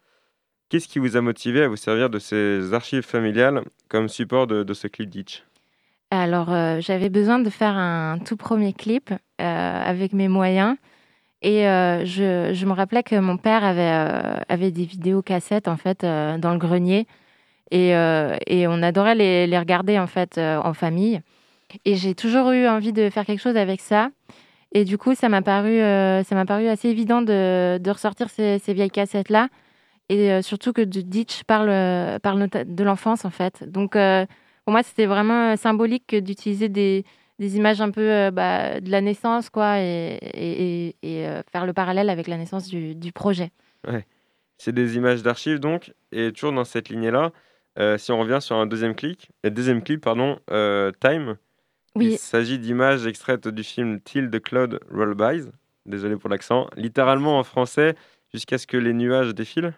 Qu'est-ce 0.73 0.87
qui 0.87 0.97
vous 0.97 1.15
a 1.15 1.21
motivé 1.21 1.61
à 1.61 1.67
vous 1.67 1.75
servir 1.75 2.09
de 2.09 2.17
ces 2.17 2.73
archives 2.73 3.03
familiales 3.03 3.61
comme 3.89 4.09
support 4.09 4.47
de, 4.47 4.73
ce 4.73 4.87
clip 4.87 5.07
Ditch? 5.07 5.43
Alors, 6.09 6.51
euh, 6.51 6.79
j'avais 6.81 7.09
besoin 7.09 7.37
de 7.37 7.51
faire 7.51 7.77
un 7.77 8.17
tout 8.17 8.37
premier 8.37 8.73
clip 8.73 9.11
euh, 9.11 9.15
avec 9.39 10.13
mes 10.13 10.27
moyens. 10.27 10.75
Et 11.43 11.67
euh, 11.67 12.03
je, 12.05 12.55
je 12.55 12.65
me 12.65 12.71
rappelais 12.71 13.03
que 13.03 13.13
mon 13.19 13.37
père 13.37 13.63
avait, 13.63 14.41
avait 14.49 14.71
des 14.71 14.85
vidéos 14.85 15.21
cassettes, 15.21 15.67
en 15.67 15.77
fait, 15.77 16.01
dans 16.01 16.53
le 16.53 16.57
grenier. 16.57 17.05
Et, 17.69 17.89
et 17.91 18.67
on 18.67 18.81
adorait 18.81 19.13
les, 19.13 19.45
les 19.45 19.59
regarder, 19.59 19.99
en 19.99 20.07
fait, 20.07 20.39
en 20.39 20.73
famille. 20.73 21.21
Et 21.85 21.93
j'ai 21.93 22.15
toujours 22.15 22.49
eu 22.49 22.67
envie 22.67 22.93
de 22.93 23.11
faire 23.11 23.27
quelque 23.27 23.41
chose 23.41 23.57
avec 23.57 23.79
ça. 23.79 24.09
Et 24.71 24.85
du 24.85 24.97
coup, 24.97 25.13
ça 25.13 25.29
m'a 25.29 25.43
paru, 25.43 25.77
ça 25.77 26.45
paru 26.47 26.67
assez 26.67 26.89
évident 26.89 27.21
de, 27.21 27.77
de 27.77 27.91
ressortir 27.91 28.31
ces 28.31 28.73
vieilles 28.73 28.89
cassettes-là. 28.89 29.49
Et 30.09 30.31
euh, 30.31 30.41
surtout 30.41 30.73
que 30.73 30.81
Ditch 30.81 31.43
parle, 31.43 31.69
euh, 31.69 32.19
parle 32.19 32.47
de 32.49 32.83
l'enfance, 32.83 33.25
en 33.25 33.29
fait. 33.29 33.63
Donc, 33.69 33.95
euh, 33.95 34.25
pour 34.65 34.71
moi, 34.71 34.83
c'était 34.83 35.05
vraiment 35.05 35.55
symbolique 35.57 36.05
que 36.07 36.19
d'utiliser 36.19 36.69
des, 36.69 37.05
des 37.39 37.57
images 37.57 37.81
un 37.81 37.91
peu 37.91 38.29
bah, 38.31 38.79
de 38.79 38.89
la 38.91 39.01
naissance, 39.01 39.49
quoi, 39.49 39.79
et, 39.79 40.95
et, 41.01 41.27
faire 41.51 41.65
le 41.65 41.73
parallèle 41.73 42.09
avec 42.09 42.27
la 42.27 42.37
naissance 42.37 42.67
du, 42.67 42.95
du 42.95 43.11
projet. 43.11 43.51
C'est 44.57 44.71
des 44.71 44.95
images 44.95 45.23
d'archives 45.23 45.59
donc, 45.59 45.93
et 46.11 46.31
toujours 46.31 46.53
dans 46.53 46.63
cette 46.63 46.87
lignée-là, 46.89 47.31
euh, 47.79 47.97
si 47.97 48.11
on 48.11 48.19
revient 48.19 48.39
sur 48.39 48.55
un 48.55 48.65
deuxième 48.65 48.95
clip, 48.95 49.21
et 49.43 49.49
deuxième 49.49 49.83
clip 49.83 50.01
pardon, 50.01 50.39
euh, 50.51 50.91
Time, 50.99 51.37
il 51.95 52.01
Oui, 52.01 52.17
s'agit 52.17 52.59
d'images 52.59 53.07
extraites 53.07 53.47
du 53.47 53.63
film 53.63 53.99
Till 53.99 54.29
the 54.29 54.39
Cloud 54.39 54.79
Rollbys, 54.91 55.49
désolé 55.85 56.15
pour 56.15 56.29
l'accent, 56.29 56.67
littéralement 56.75 57.39
en 57.39 57.43
français, 57.43 57.95
jusqu'à 58.31 58.57
ce 58.57 58.67
que 58.67 58.77
les 58.77 58.93
nuages 58.93 59.33
défilent, 59.33 59.73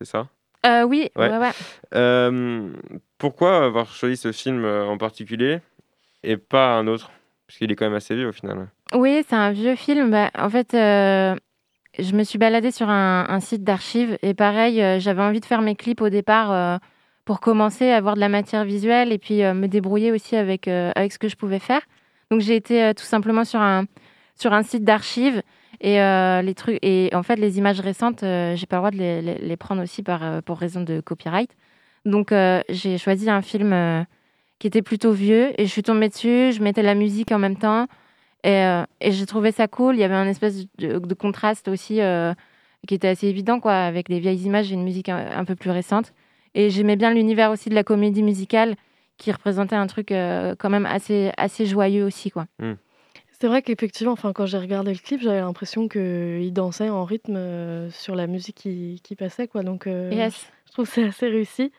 c'est 0.00 0.06
ça? 0.08 0.28
Euh, 0.66 0.82
oui, 0.82 1.10
Ouais. 1.16 1.28
ouais, 1.30 1.38
ouais. 1.38 1.50
Euh, 1.94 2.68
pourquoi 3.18 3.64
avoir 3.64 3.92
choisi 3.92 4.16
ce 4.16 4.32
film 4.32 4.64
euh, 4.64 4.84
en 4.86 4.98
particulier 4.98 5.60
et 6.24 6.36
pas 6.36 6.74
un 6.76 6.86
autre? 6.86 7.10
Parce 7.46 7.58
qu'il 7.58 7.70
est 7.72 7.76
quand 7.76 7.86
même 7.86 7.94
assez 7.94 8.14
vieux 8.14 8.28
au 8.28 8.32
final. 8.32 8.68
Oui, 8.94 9.24
c'est 9.28 9.36
un 9.36 9.52
vieux 9.52 9.76
film. 9.76 10.10
Bah, 10.10 10.30
en 10.36 10.50
fait, 10.50 10.74
euh, 10.74 11.34
je 11.98 12.12
me 12.14 12.24
suis 12.24 12.38
baladée 12.38 12.70
sur 12.70 12.88
un, 12.90 13.26
un 13.28 13.40
site 13.40 13.64
d'archives 13.64 14.18
et 14.22 14.34
pareil, 14.34 15.00
j'avais 15.00 15.22
envie 15.22 15.40
de 15.40 15.44
faire 15.46 15.62
mes 15.62 15.74
clips 15.76 16.00
au 16.02 16.08
départ 16.10 16.80
pour 17.24 17.40
commencer 17.40 17.90
à 17.90 17.96
avoir 17.96 18.14
de 18.16 18.20
la 18.20 18.28
matière 18.28 18.64
visuelle 18.64 19.12
et 19.12 19.18
puis 19.18 19.42
me 19.42 19.66
débrouiller 19.66 20.12
aussi 20.12 20.36
avec, 20.36 20.68
avec 20.68 21.12
ce 21.12 21.18
que 21.18 21.28
je 21.28 21.36
pouvais 21.36 21.58
faire. 21.58 21.80
Donc 22.30 22.40
j'ai 22.40 22.56
été 22.56 22.92
tout 22.94 23.04
simplement 23.04 23.44
sur 23.44 23.60
un, 23.60 23.84
sur 24.34 24.52
un 24.52 24.62
site 24.62 24.84
d'archives 24.84 25.42
et 25.80 26.00
euh, 26.00 26.42
les 26.42 26.54
trucs 26.54 26.78
et 26.82 27.10
en 27.14 27.22
fait 27.22 27.36
les 27.36 27.58
images 27.58 27.80
récentes, 27.80 28.22
euh, 28.22 28.56
j'ai 28.56 28.66
pas 28.66 28.76
le 28.76 28.80
droit 28.80 28.90
de 28.90 29.46
les, 29.46 29.56
prendre 29.56 29.82
aussi 29.82 30.02
par, 30.02 30.24
euh, 30.24 30.40
pour 30.40 30.58
raison 30.58 30.82
de 30.82 31.00
copyright. 31.00 31.50
Donc 32.04 32.32
euh, 32.32 32.62
j'ai 32.68 32.98
choisi 32.98 33.30
un 33.30 33.42
film 33.42 34.06
qui 34.58 34.66
était 34.66 34.82
plutôt 34.82 35.12
vieux 35.12 35.52
et 35.60 35.66
je 35.66 35.70
suis 35.70 35.82
tombée 35.82 36.08
dessus, 36.08 36.52
je 36.52 36.62
mettais 36.62 36.82
la 36.82 36.94
musique 36.94 37.30
en 37.32 37.38
même 37.38 37.56
temps. 37.56 37.86
Et, 38.44 38.62
et 39.00 39.12
j'ai 39.12 39.26
trouvé 39.26 39.52
ça 39.52 39.66
cool. 39.68 39.96
Il 39.96 39.98
y 39.98 40.04
avait 40.04 40.14
un 40.14 40.26
espèce 40.26 40.66
de, 40.78 41.14
contraste 41.14 41.68
aussi 41.68 42.00
qui 42.86 42.94
était 42.94 43.08
assez 43.08 43.26
évident, 43.26 43.60
quoi, 43.60 43.74
avec 43.74 44.08
les 44.08 44.20
vieilles 44.20 44.44
images 44.44 44.70
et 44.70 44.74
une 44.74 44.84
musique 44.84 45.08
un, 45.08 45.44
peu 45.44 45.56
plus 45.56 45.70
récente. 45.70 46.12
Et 46.54 46.70
j'aimais 46.70 46.96
bien 46.96 47.12
l'univers 47.12 47.50
aussi 47.50 47.68
de 47.68 47.74
la 47.74 47.84
comédie 47.84 48.22
musicale 48.22 48.76
qui 49.16 49.32
représentait 49.32 49.76
un 49.76 49.88
truc 49.88 50.08
quand 50.10 50.70
même 50.70 50.86
assez, 50.86 51.32
assez 51.36 51.66
joyeux 51.66 52.04
aussi, 52.04 52.30
quoi. 52.30 52.46
C'est 53.40 53.46
vrai 53.46 53.62
qu'effectivement, 53.62 54.12
enfin, 54.12 54.32
quand 54.32 54.46
j'ai 54.46 54.58
regardé 54.58 54.92
le 54.92 54.98
clip, 54.98 55.20
j'avais 55.20 55.40
l'impression 55.40 55.86
qu'il 55.88 56.52
dansait 56.52 56.88
en 56.90 57.04
rythme 57.04 57.36
euh, 57.36 57.88
sur 57.90 58.16
la 58.16 58.26
musique 58.26 58.56
qui, 58.56 59.00
qui 59.04 59.14
passait. 59.14 59.46
Quoi. 59.46 59.62
Donc, 59.62 59.86
euh, 59.86 60.10
Yes. 60.12 60.50
je 60.66 60.72
trouve 60.72 60.86
que 60.86 60.92
c'est 60.92 61.04
assez 61.04 61.28
réussi. 61.28 61.70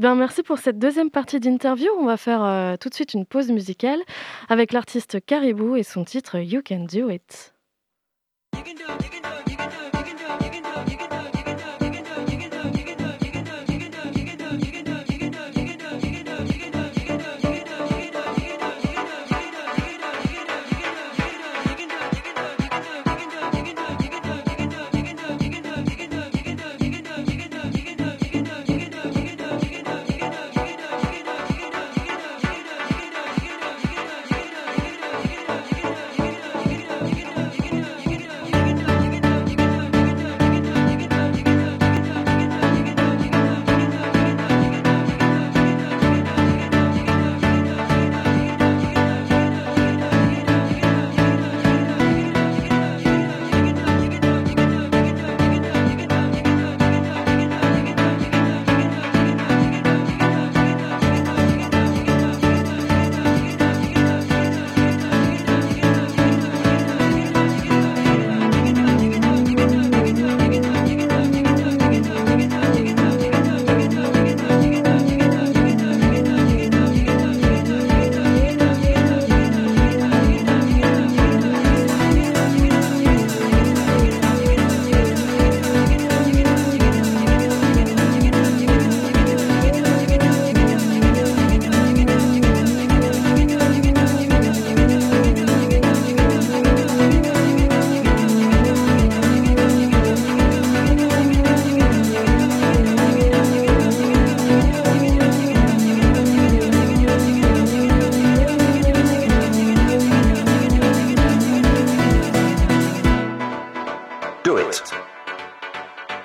Bien, 0.00 0.16
merci 0.16 0.42
pour 0.42 0.58
cette 0.58 0.80
deuxième 0.80 1.10
partie 1.10 1.38
d'interview. 1.38 1.90
On 1.96 2.06
va 2.06 2.16
faire 2.16 2.42
euh, 2.42 2.76
tout 2.76 2.88
de 2.88 2.94
suite 2.94 3.14
une 3.14 3.24
pause 3.24 3.50
musicale 3.52 4.00
avec 4.48 4.72
l'artiste 4.72 5.24
Caribou 5.24 5.76
et 5.76 5.84
son 5.84 6.02
titre 6.04 6.38
You 6.38 6.60
Can 6.66 6.86
Do 6.92 7.08
It. 7.10 7.54
Do 8.52 9.15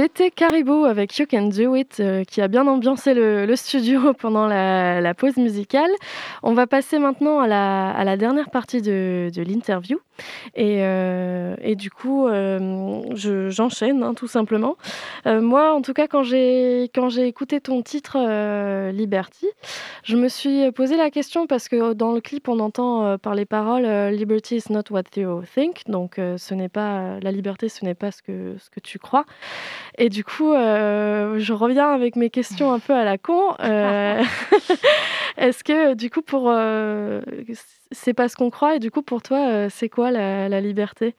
C'était 0.00 0.30
Caribou 0.30 0.84
avec 0.84 1.18
You 1.18 1.26
Can 1.28 1.48
Do 1.48 1.74
It 1.74 1.98
euh, 1.98 2.22
qui 2.22 2.40
a 2.40 2.46
bien 2.46 2.68
ambiancé 2.68 3.14
le, 3.14 3.52
studio 3.56 4.14
pendant 4.20 4.46
la, 4.46 5.12
pause 5.14 5.36
musicale. 5.38 5.90
On 6.44 6.52
va 6.52 6.68
passer 6.68 7.00
maintenant 7.00 7.40
à 7.40 7.48
la, 7.48 8.16
dernière 8.16 8.48
partie 8.50 8.80
de, 8.80 9.28
l'interview. 9.36 9.98
Et, 10.54 10.84
euh, 10.84 11.56
et 11.62 11.74
du 11.74 11.90
coup, 11.90 12.28
euh, 12.28 13.02
je- 13.14 13.50
j'enchaîne 13.50 14.04
hein, 14.04 14.14
tout 14.14 14.28
simplement. 14.28 14.76
Moi, 15.26 15.74
en 15.74 15.82
tout 15.82 15.94
cas, 15.94 16.06
quand 16.06 16.22
j'ai 16.22 16.88
écouté 17.26 17.60
ton 17.60 17.82
titre 17.82 18.18
Liberty, 18.92 19.46
je 20.04 20.16
me 20.16 20.28
suis 20.28 20.70
posé 20.70 20.96
la 20.96 21.10
question 21.10 21.48
parce 21.48 21.68
que 21.68 21.92
dans 21.92 22.12
le 22.12 22.20
clip, 22.20 22.48
on 22.48 22.60
entend 22.60 23.18
par 23.18 23.34
les 23.34 23.46
paroles 23.46 24.14
Liberty 24.14 24.58
is 24.58 24.64
not 24.70 24.84
what 24.90 25.02
you 25.16 25.42
think. 25.42 25.82
Donc, 25.88 26.14
ce 26.16 26.68
pas 26.68 27.18
la 27.20 27.32
liberté, 27.32 27.68
ce 27.68 27.84
n'est 27.84 27.94
pas 27.96 28.12
ce 28.12 28.22
que 28.22 28.80
tu 28.80 29.00
crois. 29.00 29.24
Et 30.00 30.10
du 30.10 30.22
coup, 30.22 30.52
euh, 30.52 31.40
je 31.40 31.52
reviens 31.52 31.90
avec 31.92 32.14
mes 32.14 32.30
questions 32.30 32.72
un 32.72 32.78
peu 32.78 32.94
à 32.94 33.02
la 33.02 33.18
con. 33.18 33.54
Euh, 33.60 34.22
Est-ce 35.36 35.64
que, 35.64 35.94
du 35.94 36.08
coup, 36.08 36.22
pour 36.22 36.50
euh, 36.50 37.20
c'est 37.90 38.14
pas 38.14 38.28
ce 38.28 38.36
qu'on 38.36 38.50
croit 38.50 38.76
et 38.76 38.78
du 38.78 38.92
coup, 38.92 39.02
pour 39.02 39.22
toi, 39.22 39.68
c'est 39.68 39.88
quoi 39.88 40.12
la, 40.12 40.60
liberté? 40.60 41.16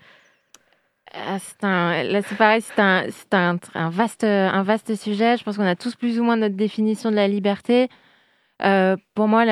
Ah, 1.13 1.39
c'est 1.39 1.63
un, 1.63 2.03
là, 2.03 2.21
c'est 2.21 2.37
pareil, 2.37 2.61
c'est 2.61 2.79
un, 2.79 3.05
un, 3.33 3.57
un 3.73 3.89
vaste, 3.89 4.23
un 4.23 4.63
vaste 4.63 4.95
sujet. 4.95 5.35
Je 5.35 5.43
pense 5.43 5.57
qu'on 5.57 5.65
a 5.65 5.75
tous 5.75 5.95
plus 5.95 6.17
ou 6.19 6.23
moins 6.23 6.37
notre 6.37 6.55
définition 6.55 7.11
de 7.11 7.15
la 7.17 7.27
liberté. 7.27 7.89
Pour 9.13 9.27
moi, 9.27 9.43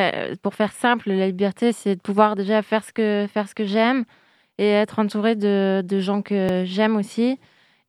pour 0.42 0.54
faire 0.54 0.72
simple, 0.72 1.12
la 1.12 1.28
liberté, 1.28 1.74
c'est 1.74 1.96
de 1.96 2.02
pouvoir 2.02 2.38
déjà 2.38 2.62
faire 2.62 2.86
ce 2.86 2.94
que, 2.94 3.28
faire 3.28 3.50
ce 3.50 3.56
que 3.56 3.66
j'aime 3.66 4.06
et 4.58 4.70
être 4.70 5.00
entouré 5.00 5.36
de, 5.36 5.84
de 5.84 6.00
gens 6.00 6.22
que 6.22 6.64
j'aime 6.66 6.96
aussi 6.96 7.40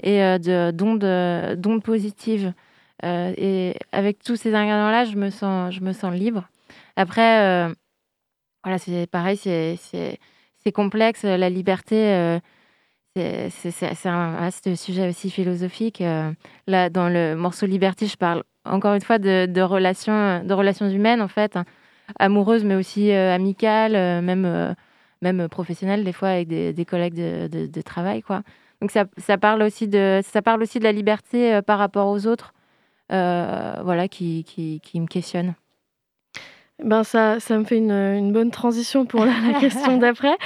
et 0.03 0.22
euh, 0.22 0.38
euh, 0.46 1.57
d'ondes 1.57 1.82
positives. 1.82 2.53
Euh, 3.05 3.32
et 3.36 3.74
avec 3.92 4.22
tous 4.22 4.36
ces 4.36 4.55
ingrédients-là, 4.55 5.05
je 5.05 5.16
me 5.16 5.30
sens, 5.30 5.72
je 5.74 5.80
me 5.80 5.92
sens 5.92 6.14
libre. 6.14 6.49
Après, 6.96 7.68
voilà, 8.64 8.78
c'est 8.78 9.07
pareil, 9.07 9.36
c'est, 9.36 10.18
complexe. 10.74 11.22
La 11.22 11.49
liberté, 11.49 12.38
c'est, 13.14 14.07
un 14.07 14.32
vaste 14.32 14.74
sujet 14.74 15.09
aussi 15.09 15.30
philosophique. 15.30 16.03
Là, 16.66 16.90
dans 16.90 17.09
le 17.09 17.34
morceau 17.36 17.66
Liberty, 17.66 18.07
je 18.07 18.16
parle 18.16 18.42
encore 18.64 18.94
une 18.94 19.01
fois 19.01 19.18
de, 19.18 19.46
de 19.46 19.62
relations, 19.62 20.44
de 20.44 20.53
relations 20.53 20.90
humaines, 20.90 21.22
en 21.22 21.28
fait, 21.28 21.57
amoureuses, 22.18 22.64
mais 22.64 22.74
aussi 22.74 23.12
amicales, 23.12 23.92
même, 24.22 24.74
même 25.22 25.49
professionnelles, 25.49 26.05
des 26.05 26.12
fois, 26.12 26.30
avec 26.30 26.49
des, 26.49 26.72
des 26.72 26.84
collègues 26.84 27.14
de, 27.14 27.46
de- 27.46 27.66
de 27.66 27.80
travail, 27.80 28.22
quoi. 28.22 28.42
Donc, 28.80 28.92
ça, 28.92 29.38
parle 29.38 29.62
aussi 29.62 29.88
de, 29.88 30.20
ça 30.24 30.40
parle 30.40 30.62
aussi 30.62 30.78
de 30.78 30.84
la 30.84 30.92
liberté 30.92 31.54
euh, 31.54 31.62
par 31.62 31.78
rapport 31.78 32.08
aux 32.08 32.26
autres, 32.26 32.54
euh, 33.12 33.74
voilà, 33.82 34.08
qui, 34.08 34.44
qui, 34.44 34.80
qui 34.80 35.00
me 35.00 35.06
questionne. 35.06 35.54
Ben 36.84 37.02
ça, 37.02 37.40
ça 37.40 37.58
me 37.58 37.64
fait 37.64 37.78
une, 37.78 37.90
une 37.90 38.32
bonne 38.32 38.52
transition 38.52 39.04
pour 39.04 39.24
la, 39.24 39.32
la 39.52 39.58
question 39.58 39.98
d'après, 39.98 40.36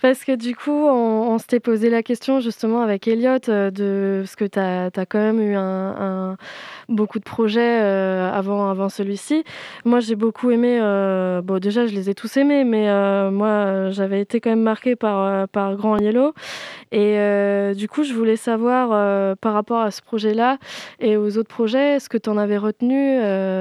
parce 0.00 0.24
que 0.24 0.34
du 0.34 0.56
coup, 0.56 0.70
on, 0.70 1.32
on 1.34 1.36
s'était 1.38 1.60
posé 1.60 1.90
la 1.90 2.02
question 2.02 2.40
justement 2.40 2.80
avec 2.80 3.06
Elliot, 3.06 3.36
euh, 3.50 3.70
de, 3.70 4.20
parce 4.22 4.34
que 4.34 4.46
tu 4.46 4.58
as, 4.58 4.90
quand 5.06 5.18
même 5.18 5.38
eu 5.38 5.54
un, 5.54 5.60
un- 6.30 6.36
beaucoup 6.88 7.18
de 7.18 7.24
projets 7.24 7.80
euh, 7.82 8.32
avant, 8.32 8.70
avant 8.70 8.88
celui-ci. 8.88 9.44
Moi, 9.84 10.00
j'ai 10.00 10.14
beaucoup 10.16 10.50
aimé, 10.50 10.78
euh, 10.80 11.42
bon 11.42 11.58
déjà, 11.60 11.86
je 11.86 11.94
les 11.94 12.08
ai 12.08 12.14
tous 12.14 12.38
aimés, 12.38 12.64
mais 12.64 12.88
euh, 12.88 13.30
moi, 13.30 13.90
j'avais 13.90 14.22
été 14.22 14.40
quand 14.40 14.50
même 14.50 14.62
marquée 14.62 14.96
par, 14.96 15.46
par 15.48 15.76
Grand 15.76 15.98
Yellow. 15.98 16.32
Et 16.90 17.16
du 17.74 17.88
coup, 17.88 18.02
je 18.02 18.12
voulais 18.12 18.36
savoir 18.36 19.36
par 19.38 19.52
rapport 19.54 19.80
à 19.80 19.90
ce 19.90 20.02
projet-là 20.02 20.58
et 21.00 21.16
aux 21.16 21.38
autres 21.38 21.48
projets, 21.48 21.98
ce 22.00 22.08
que 22.10 22.18
tu 22.18 22.28
en 22.28 22.36
avais 22.36 22.58
retenu, 22.58 23.18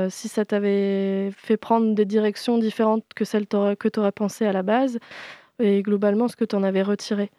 si 0.09 0.27
ça 0.27 0.43
t'avait 0.43 1.31
fait 1.37 1.55
prendre 1.57 1.93
des 1.95 2.03
directions 2.05 2.20
différentes 2.59 3.03
que 3.15 3.25
celles 3.25 3.47
que 3.47 3.87
tu 3.87 3.99
aurais 3.99 4.11
pensé 4.11 4.45
à 4.45 4.53
la 4.53 4.63
base, 4.63 4.99
et 5.59 5.81
globalement, 5.81 6.27
ce 6.27 6.35
que 6.35 6.45
tu 6.45 6.55
en 6.55 6.63
avais 6.63 6.81
retiré? 6.81 7.29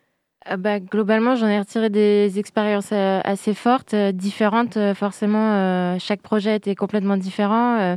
Euh, 0.51 0.57
bah, 0.57 0.81
globalement, 0.81 1.37
j'en 1.37 1.49
ai 1.49 1.59
retiré 1.59 1.91
des 1.91 2.39
expériences 2.39 2.91
euh, 2.93 3.21
assez 3.25 3.55
fortes, 3.55 3.95
euh, 3.95 4.13
différentes. 4.13 4.77
euh, 4.77 4.95
forcément, 4.95 5.99
chaque 5.99 6.23
projet 6.23 6.57
était 6.57 6.75
complètement 6.75 7.17
différent. 7.17 7.97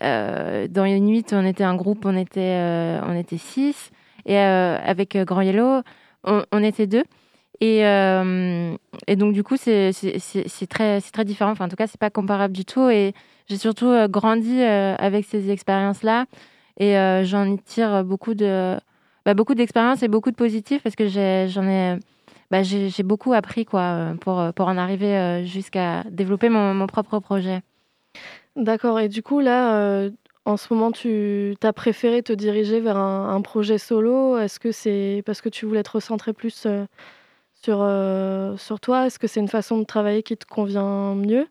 Dans 0.00 0.84
une 0.84 1.04
nuit, 1.04 1.24
on 1.32 1.44
était 1.46 1.64
un 1.64 1.76
groupe, 1.76 2.04
on 2.04 2.16
était, 2.16 3.00
on 3.06 3.16
était 3.16 3.38
six. 3.38 3.90
Et 4.26 4.38
avec 4.38 5.16
Grand 5.16 5.40
Yellow, 5.42 5.82
on, 6.24 6.62
était 6.62 6.86
deux. 6.86 7.04
Et, 7.60 7.80
et 7.80 9.16
donc, 9.16 9.32
du 9.32 9.42
coup, 9.42 9.56
c'est 9.56 9.92
très, 10.68 11.00
très 11.00 11.24
différent. 11.24 11.52
Enfin, 11.52 11.66
en 11.66 11.68
tout 11.68 11.76
cas, 11.76 11.86
c'est 11.86 12.00
pas 12.00 12.10
comparable 12.10 12.54
du 12.54 12.64
tout. 12.64 12.88
Et 12.90 13.14
j'ai 13.48 13.58
surtout 13.58 13.86
euh, 13.88 14.08
grandi 14.08 14.60
euh, 14.60 14.94
avec 14.98 15.24
ces 15.24 15.50
expériences-là. 15.50 16.26
Et 16.78 16.98
euh, 16.98 17.24
j'en 17.24 17.56
tire 17.56 18.04
beaucoup 18.04 18.34
de 18.34 18.76
bah, 19.24 19.34
beaucoup 19.34 19.54
d'expériences 19.54 20.02
et 20.02 20.08
beaucoup 20.08 20.30
de 20.30 20.36
positifs 20.36 20.82
parce 20.82 20.94
que 20.94 21.08
j'en 21.08 21.66
ai, 21.66 21.98
bah, 22.50 22.62
j'ai 22.62 23.02
beaucoup 23.02 23.32
appris 23.32 23.64
quoi, 23.64 24.12
pour, 24.20 24.42
pour 24.54 24.68
en 24.68 24.76
arriver 24.76 25.44
jusqu'à 25.46 26.04
développer 26.10 26.48
mon, 26.48 26.74
mon 26.74 26.86
propre 26.86 27.18
projet. 27.18 27.62
D'accord, 28.56 29.00
et 29.00 29.08
du 29.08 29.22
coup, 29.22 29.40
là, 29.40 30.08
en 30.44 30.56
ce 30.56 30.72
moment, 30.72 30.92
tu 30.92 31.56
as 31.62 31.72
préféré 31.72 32.22
te 32.22 32.32
diriger 32.32 32.78
vers 32.78 32.98
un, 32.98 33.40
projet 33.40 33.78
solo? 33.78 34.38
Est-ce 34.38 34.60
que 34.60 34.70
c'est 34.70 35.22
parce 35.26 35.40
que 35.40 35.48
tu 35.48 35.66
voulais 35.66 35.82
te 35.82 35.90
recentrer 35.90 36.32
plus 36.32 36.68
sur, 37.54 37.88
sur 38.58 38.80
toi? 38.80 39.06
Est-ce 39.06 39.18
que 39.18 39.26
c'est 39.26 39.40
une 39.40 39.48
façon 39.48 39.78
de 39.78 39.84
travailler 39.84 40.22
qui 40.22 40.36
te 40.36 40.46
convient 40.46 41.16
mieux? 41.16 41.48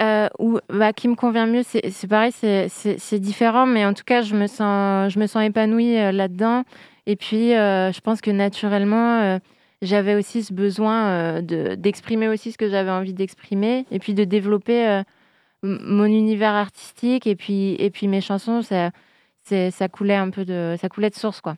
Euh, 0.00 0.28
ou 0.38 0.58
bah, 0.68 0.92
qui 0.92 1.08
me 1.08 1.16
convient 1.16 1.46
mieux, 1.46 1.62
c'est 1.64 2.06
pareil, 2.08 2.30
c'est- 2.32 3.18
différent, 3.18 3.66
mais 3.66 3.84
en 3.84 3.94
tout 3.94 4.04
cas, 4.04 4.22
je 4.22 4.36
me 4.36 4.46
sens, 4.46 5.12
je 5.12 5.18
me 5.18 5.26
sens 5.26 5.42
épanouie 5.44 5.96
euh, 5.98 6.12
là-dedans. 6.12 6.62
Et 7.06 7.16
puis, 7.16 7.54
euh, 7.56 7.90
je 7.92 8.00
pense 8.00 8.20
que 8.20 8.30
naturellement, 8.30 9.20
euh, 9.22 9.38
j'avais 9.82 10.14
aussi 10.14 10.44
ce 10.44 10.52
besoin 10.52 11.42
de- 11.42 11.74
d'exprimer 11.74 12.28
aussi 12.28 12.52
ce 12.52 12.58
que 12.58 12.68
j'avais 12.68 12.90
envie 12.92 13.12
d'exprimer, 13.12 13.86
et 13.90 13.98
puis 13.98 14.14
de 14.14 14.22
développer 14.24 15.02
mon 15.62 16.04
univers 16.04 16.54
artistique, 16.54 17.26
et 17.26 17.34
puis, 17.36 17.74
et 17.80 17.90
puis 17.90 18.06
mes 18.08 18.20
chansons, 18.20 18.62
ça, 18.62 18.90
ça 19.42 19.88
coulait 19.88 20.14
un 20.16 20.30
peu 20.30 20.44
de, 20.44 20.76
ça 20.80 20.88
coulait 20.88 21.10
de 21.10 21.16
source, 21.16 21.40
quoi. 21.40 21.56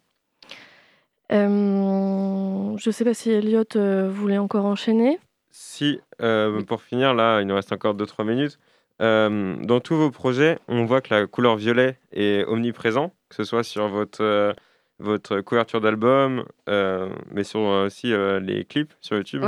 Je 1.31 2.91
sais 2.91 3.05
pas 3.05 3.15
si 3.15 3.31
Elliot 3.31 3.65
voulait 4.11 4.39
encore 4.39 4.65
enchaîner. 4.65 5.19
Si, 5.51 6.01
euh, 6.23 6.63
pour 6.63 6.83
finir, 6.83 7.15
là, 7.15 7.41
il 7.41 7.47
nous 7.47 7.55
reste 7.55 7.73
encore 7.73 7.95
2-3 7.95 8.25
minutes. 8.25 8.59
Euh, 9.03 9.57
dans 9.63 9.81
tous 9.81 9.97
vos 9.97 10.11
projets, 10.11 10.59
on 10.69 10.85
voit 10.85 11.01
que 11.01 11.13
la 11.15 11.27
couleur 11.27 11.57
violet 11.57 11.99
est 12.13 12.45
omniprésent, 12.47 13.13
que 13.29 13.35
ce 13.37 13.45
soit 13.45 13.65
sur 13.65 13.89
votre, 13.89 14.23
euh, 14.23 14.53
votre 14.99 15.41
couverture 15.41 15.81
d'album, 15.81 16.45
mais 16.69 17.43
sur 17.45 17.61
aussi 17.61 18.13
les 18.43 18.65
clips 18.65 18.93
sur 19.01 19.17
YouTube. 19.17 19.45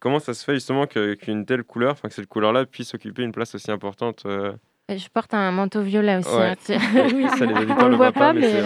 Comment 0.00 0.18
ça 0.18 0.32
se 0.34 0.44
fait 0.44 0.54
justement 0.54 0.86
qu'une 0.86 1.44
telle 1.44 1.62
couleur, 1.64 1.92
enfin 1.92 2.08
que 2.08 2.14
cette 2.14 2.26
couleur-là 2.28 2.64
puisse 2.64 2.94
occuper 2.94 3.22
une 3.22 3.32
place 3.32 3.54
aussi 3.54 3.70
importante 3.70 4.22
Je 4.24 5.08
porte 5.12 5.34
un 5.34 5.50
manteau 5.52 5.82
violet 5.82 6.16
aussi. 6.16 6.34
Ouais. 6.34 6.48
hein, 6.50 6.54
tu- 6.64 6.72
Oui, 7.14 7.26
ça, 7.38 7.44
les 7.44 7.52
auditeurs 7.54 7.76
On 7.80 7.84
le 7.84 7.90
le 7.90 7.96
voit 7.96 8.12
pas, 8.12 8.20
pas, 8.20 8.32
mais, 8.32 8.62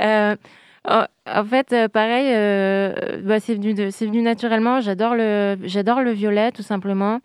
mais- 0.00 0.36
Euh, 0.88 1.06
en, 1.26 1.44
fait, 1.44 1.72
euh, 1.72 1.88
pareil, 1.88 2.32
euh, 2.32 3.20
bah, 3.22 3.40
c'est 3.40 3.54
venu, 3.54 4.22
naturellement. 4.22 4.80
J'adore 4.80 5.14
le, 5.14 6.10
violet, 6.12 6.52
tout 6.52 6.62
simplement. 6.62 7.20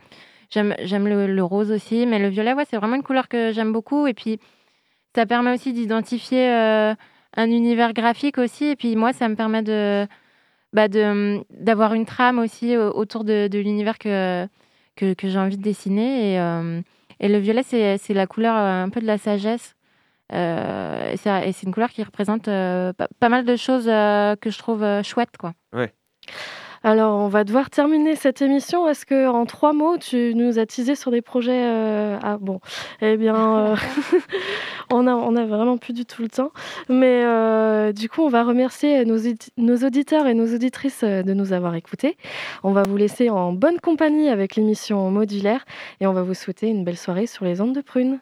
J'aime, 0.50 0.76
le, 1.08 1.44
rose 1.44 1.72
aussi, 1.72 2.06
mais 2.06 2.20
le 2.20 2.28
violet, 2.30 2.54
ouais, 2.54 2.66
c'est 2.70 2.78
vraiment 2.78 2.96
une 2.96 3.04
couleur 3.04 3.28
que 3.28 3.52
j'aime 3.52 3.72
beaucoup. 3.72 4.08
Et 4.08 4.14
puis, 4.14 4.40
ça 5.16 5.26
permet 5.26 5.54
aussi 5.54 5.74
d'identifier 5.74 6.50
euh, 6.50 6.96
un 7.38 7.52
univers 7.52 7.94
graphique 7.94 8.38
aussi. 8.38 8.66
Et 8.66 8.76
puis, 8.76 8.96
moi, 8.96 9.14
ça 9.14 9.30
me 9.30 9.36
permet 9.36 9.62
de, 9.62 10.08
bah, 10.74 10.88
d'avoir 10.88 11.94
une 11.94 12.06
trame 12.06 12.40
aussi 12.40 12.76
autour 12.78 13.24
de, 13.24 13.50
l'univers 13.54 13.98
que, 14.00 14.48
j'ai 14.98 15.40
envie 15.40 15.58
de 15.58 15.64
dessiner. 15.64 16.36
Et, 16.36 16.84
et 17.20 17.30
le 17.30 17.38
violet, 17.38 17.64
c'est, 17.64 18.14
la 18.14 18.28
couleur 18.28 18.56
un 18.56 18.90
peu 18.90 19.02
de 19.02 19.08
la 19.08 19.18
sagesse. 19.18 19.76
Euh, 20.34 21.12
et 21.12 21.18
c'est 21.18 21.64
une 21.64 21.74
couleur 21.74 21.90
qui 21.90 22.04
représente 22.04 22.48
euh, 22.48 22.94
pas, 22.94 23.08
pas 23.20 23.30
mal 23.30 23.46
de 23.46 23.56
choses 23.56 23.88
euh, 23.88 24.36
que 24.36 24.50
je 24.50 24.58
trouve 24.58 24.84
euh, 24.84 25.04
chouettes, 25.04 25.38
quoi. 25.38 25.54
Alors, 26.84 27.20
on 27.20 27.28
va 27.28 27.44
devoir 27.44 27.70
terminer 27.70 28.16
cette 28.16 28.42
émission. 28.42 28.88
Est-ce 28.88 29.06
que, 29.06 29.28
en 29.28 29.46
trois 29.46 29.72
mots, 29.72 29.98
tu 30.00 30.34
nous 30.34 30.58
as 30.58 30.66
teasé 30.66 30.96
sur 30.96 31.12
des 31.12 31.22
projets 31.22 31.64
euh, 31.68 32.18
Ah 32.24 32.38
bon, 32.40 32.60
eh 33.02 33.18
bien, 33.18 33.36
euh, 33.36 33.76
on 34.92 35.06
a 35.06 35.14
on 35.14 35.36
a 35.36 35.46
vraiment 35.46 35.78
plus 35.78 35.94
du 35.94 36.06
tout 36.06 36.24
le 36.24 36.30
temps. 36.30 36.52
Mais 36.90 37.22
euh, 37.24 37.92
du 37.92 38.10
coup, 38.10 38.22
on 38.24 38.30
va 38.30 38.44
remercier 38.44 39.06
nos, 39.06 39.18
nos 39.58 39.78
auditeurs 39.78 40.26
et 40.26 40.34
nos 40.34 40.56
auditrices 40.56 41.04
de 41.04 41.34
nous 41.34 41.54
avoir 41.54 41.76
écoutés. 41.76 42.18
On 42.64 42.72
va 42.72 42.82
vous 42.82 42.98
laisser 42.98 43.30
en 43.30 43.54
bonne 43.54 43.80
compagnie 43.80 44.30
avec 44.30 44.56
l'émission 44.56 45.12
modulaire 45.12 45.66
et 46.00 46.08
on 46.08 46.14
va 46.14 46.24
vous 46.24 46.34
souhaiter 46.34 46.68
une 46.68 46.84
belle 46.84 46.98
soirée 46.98 47.28
sur 47.28 47.46
les 47.46 47.62
ondes 47.62 47.76
de 47.76 47.82
prune. 47.82 48.22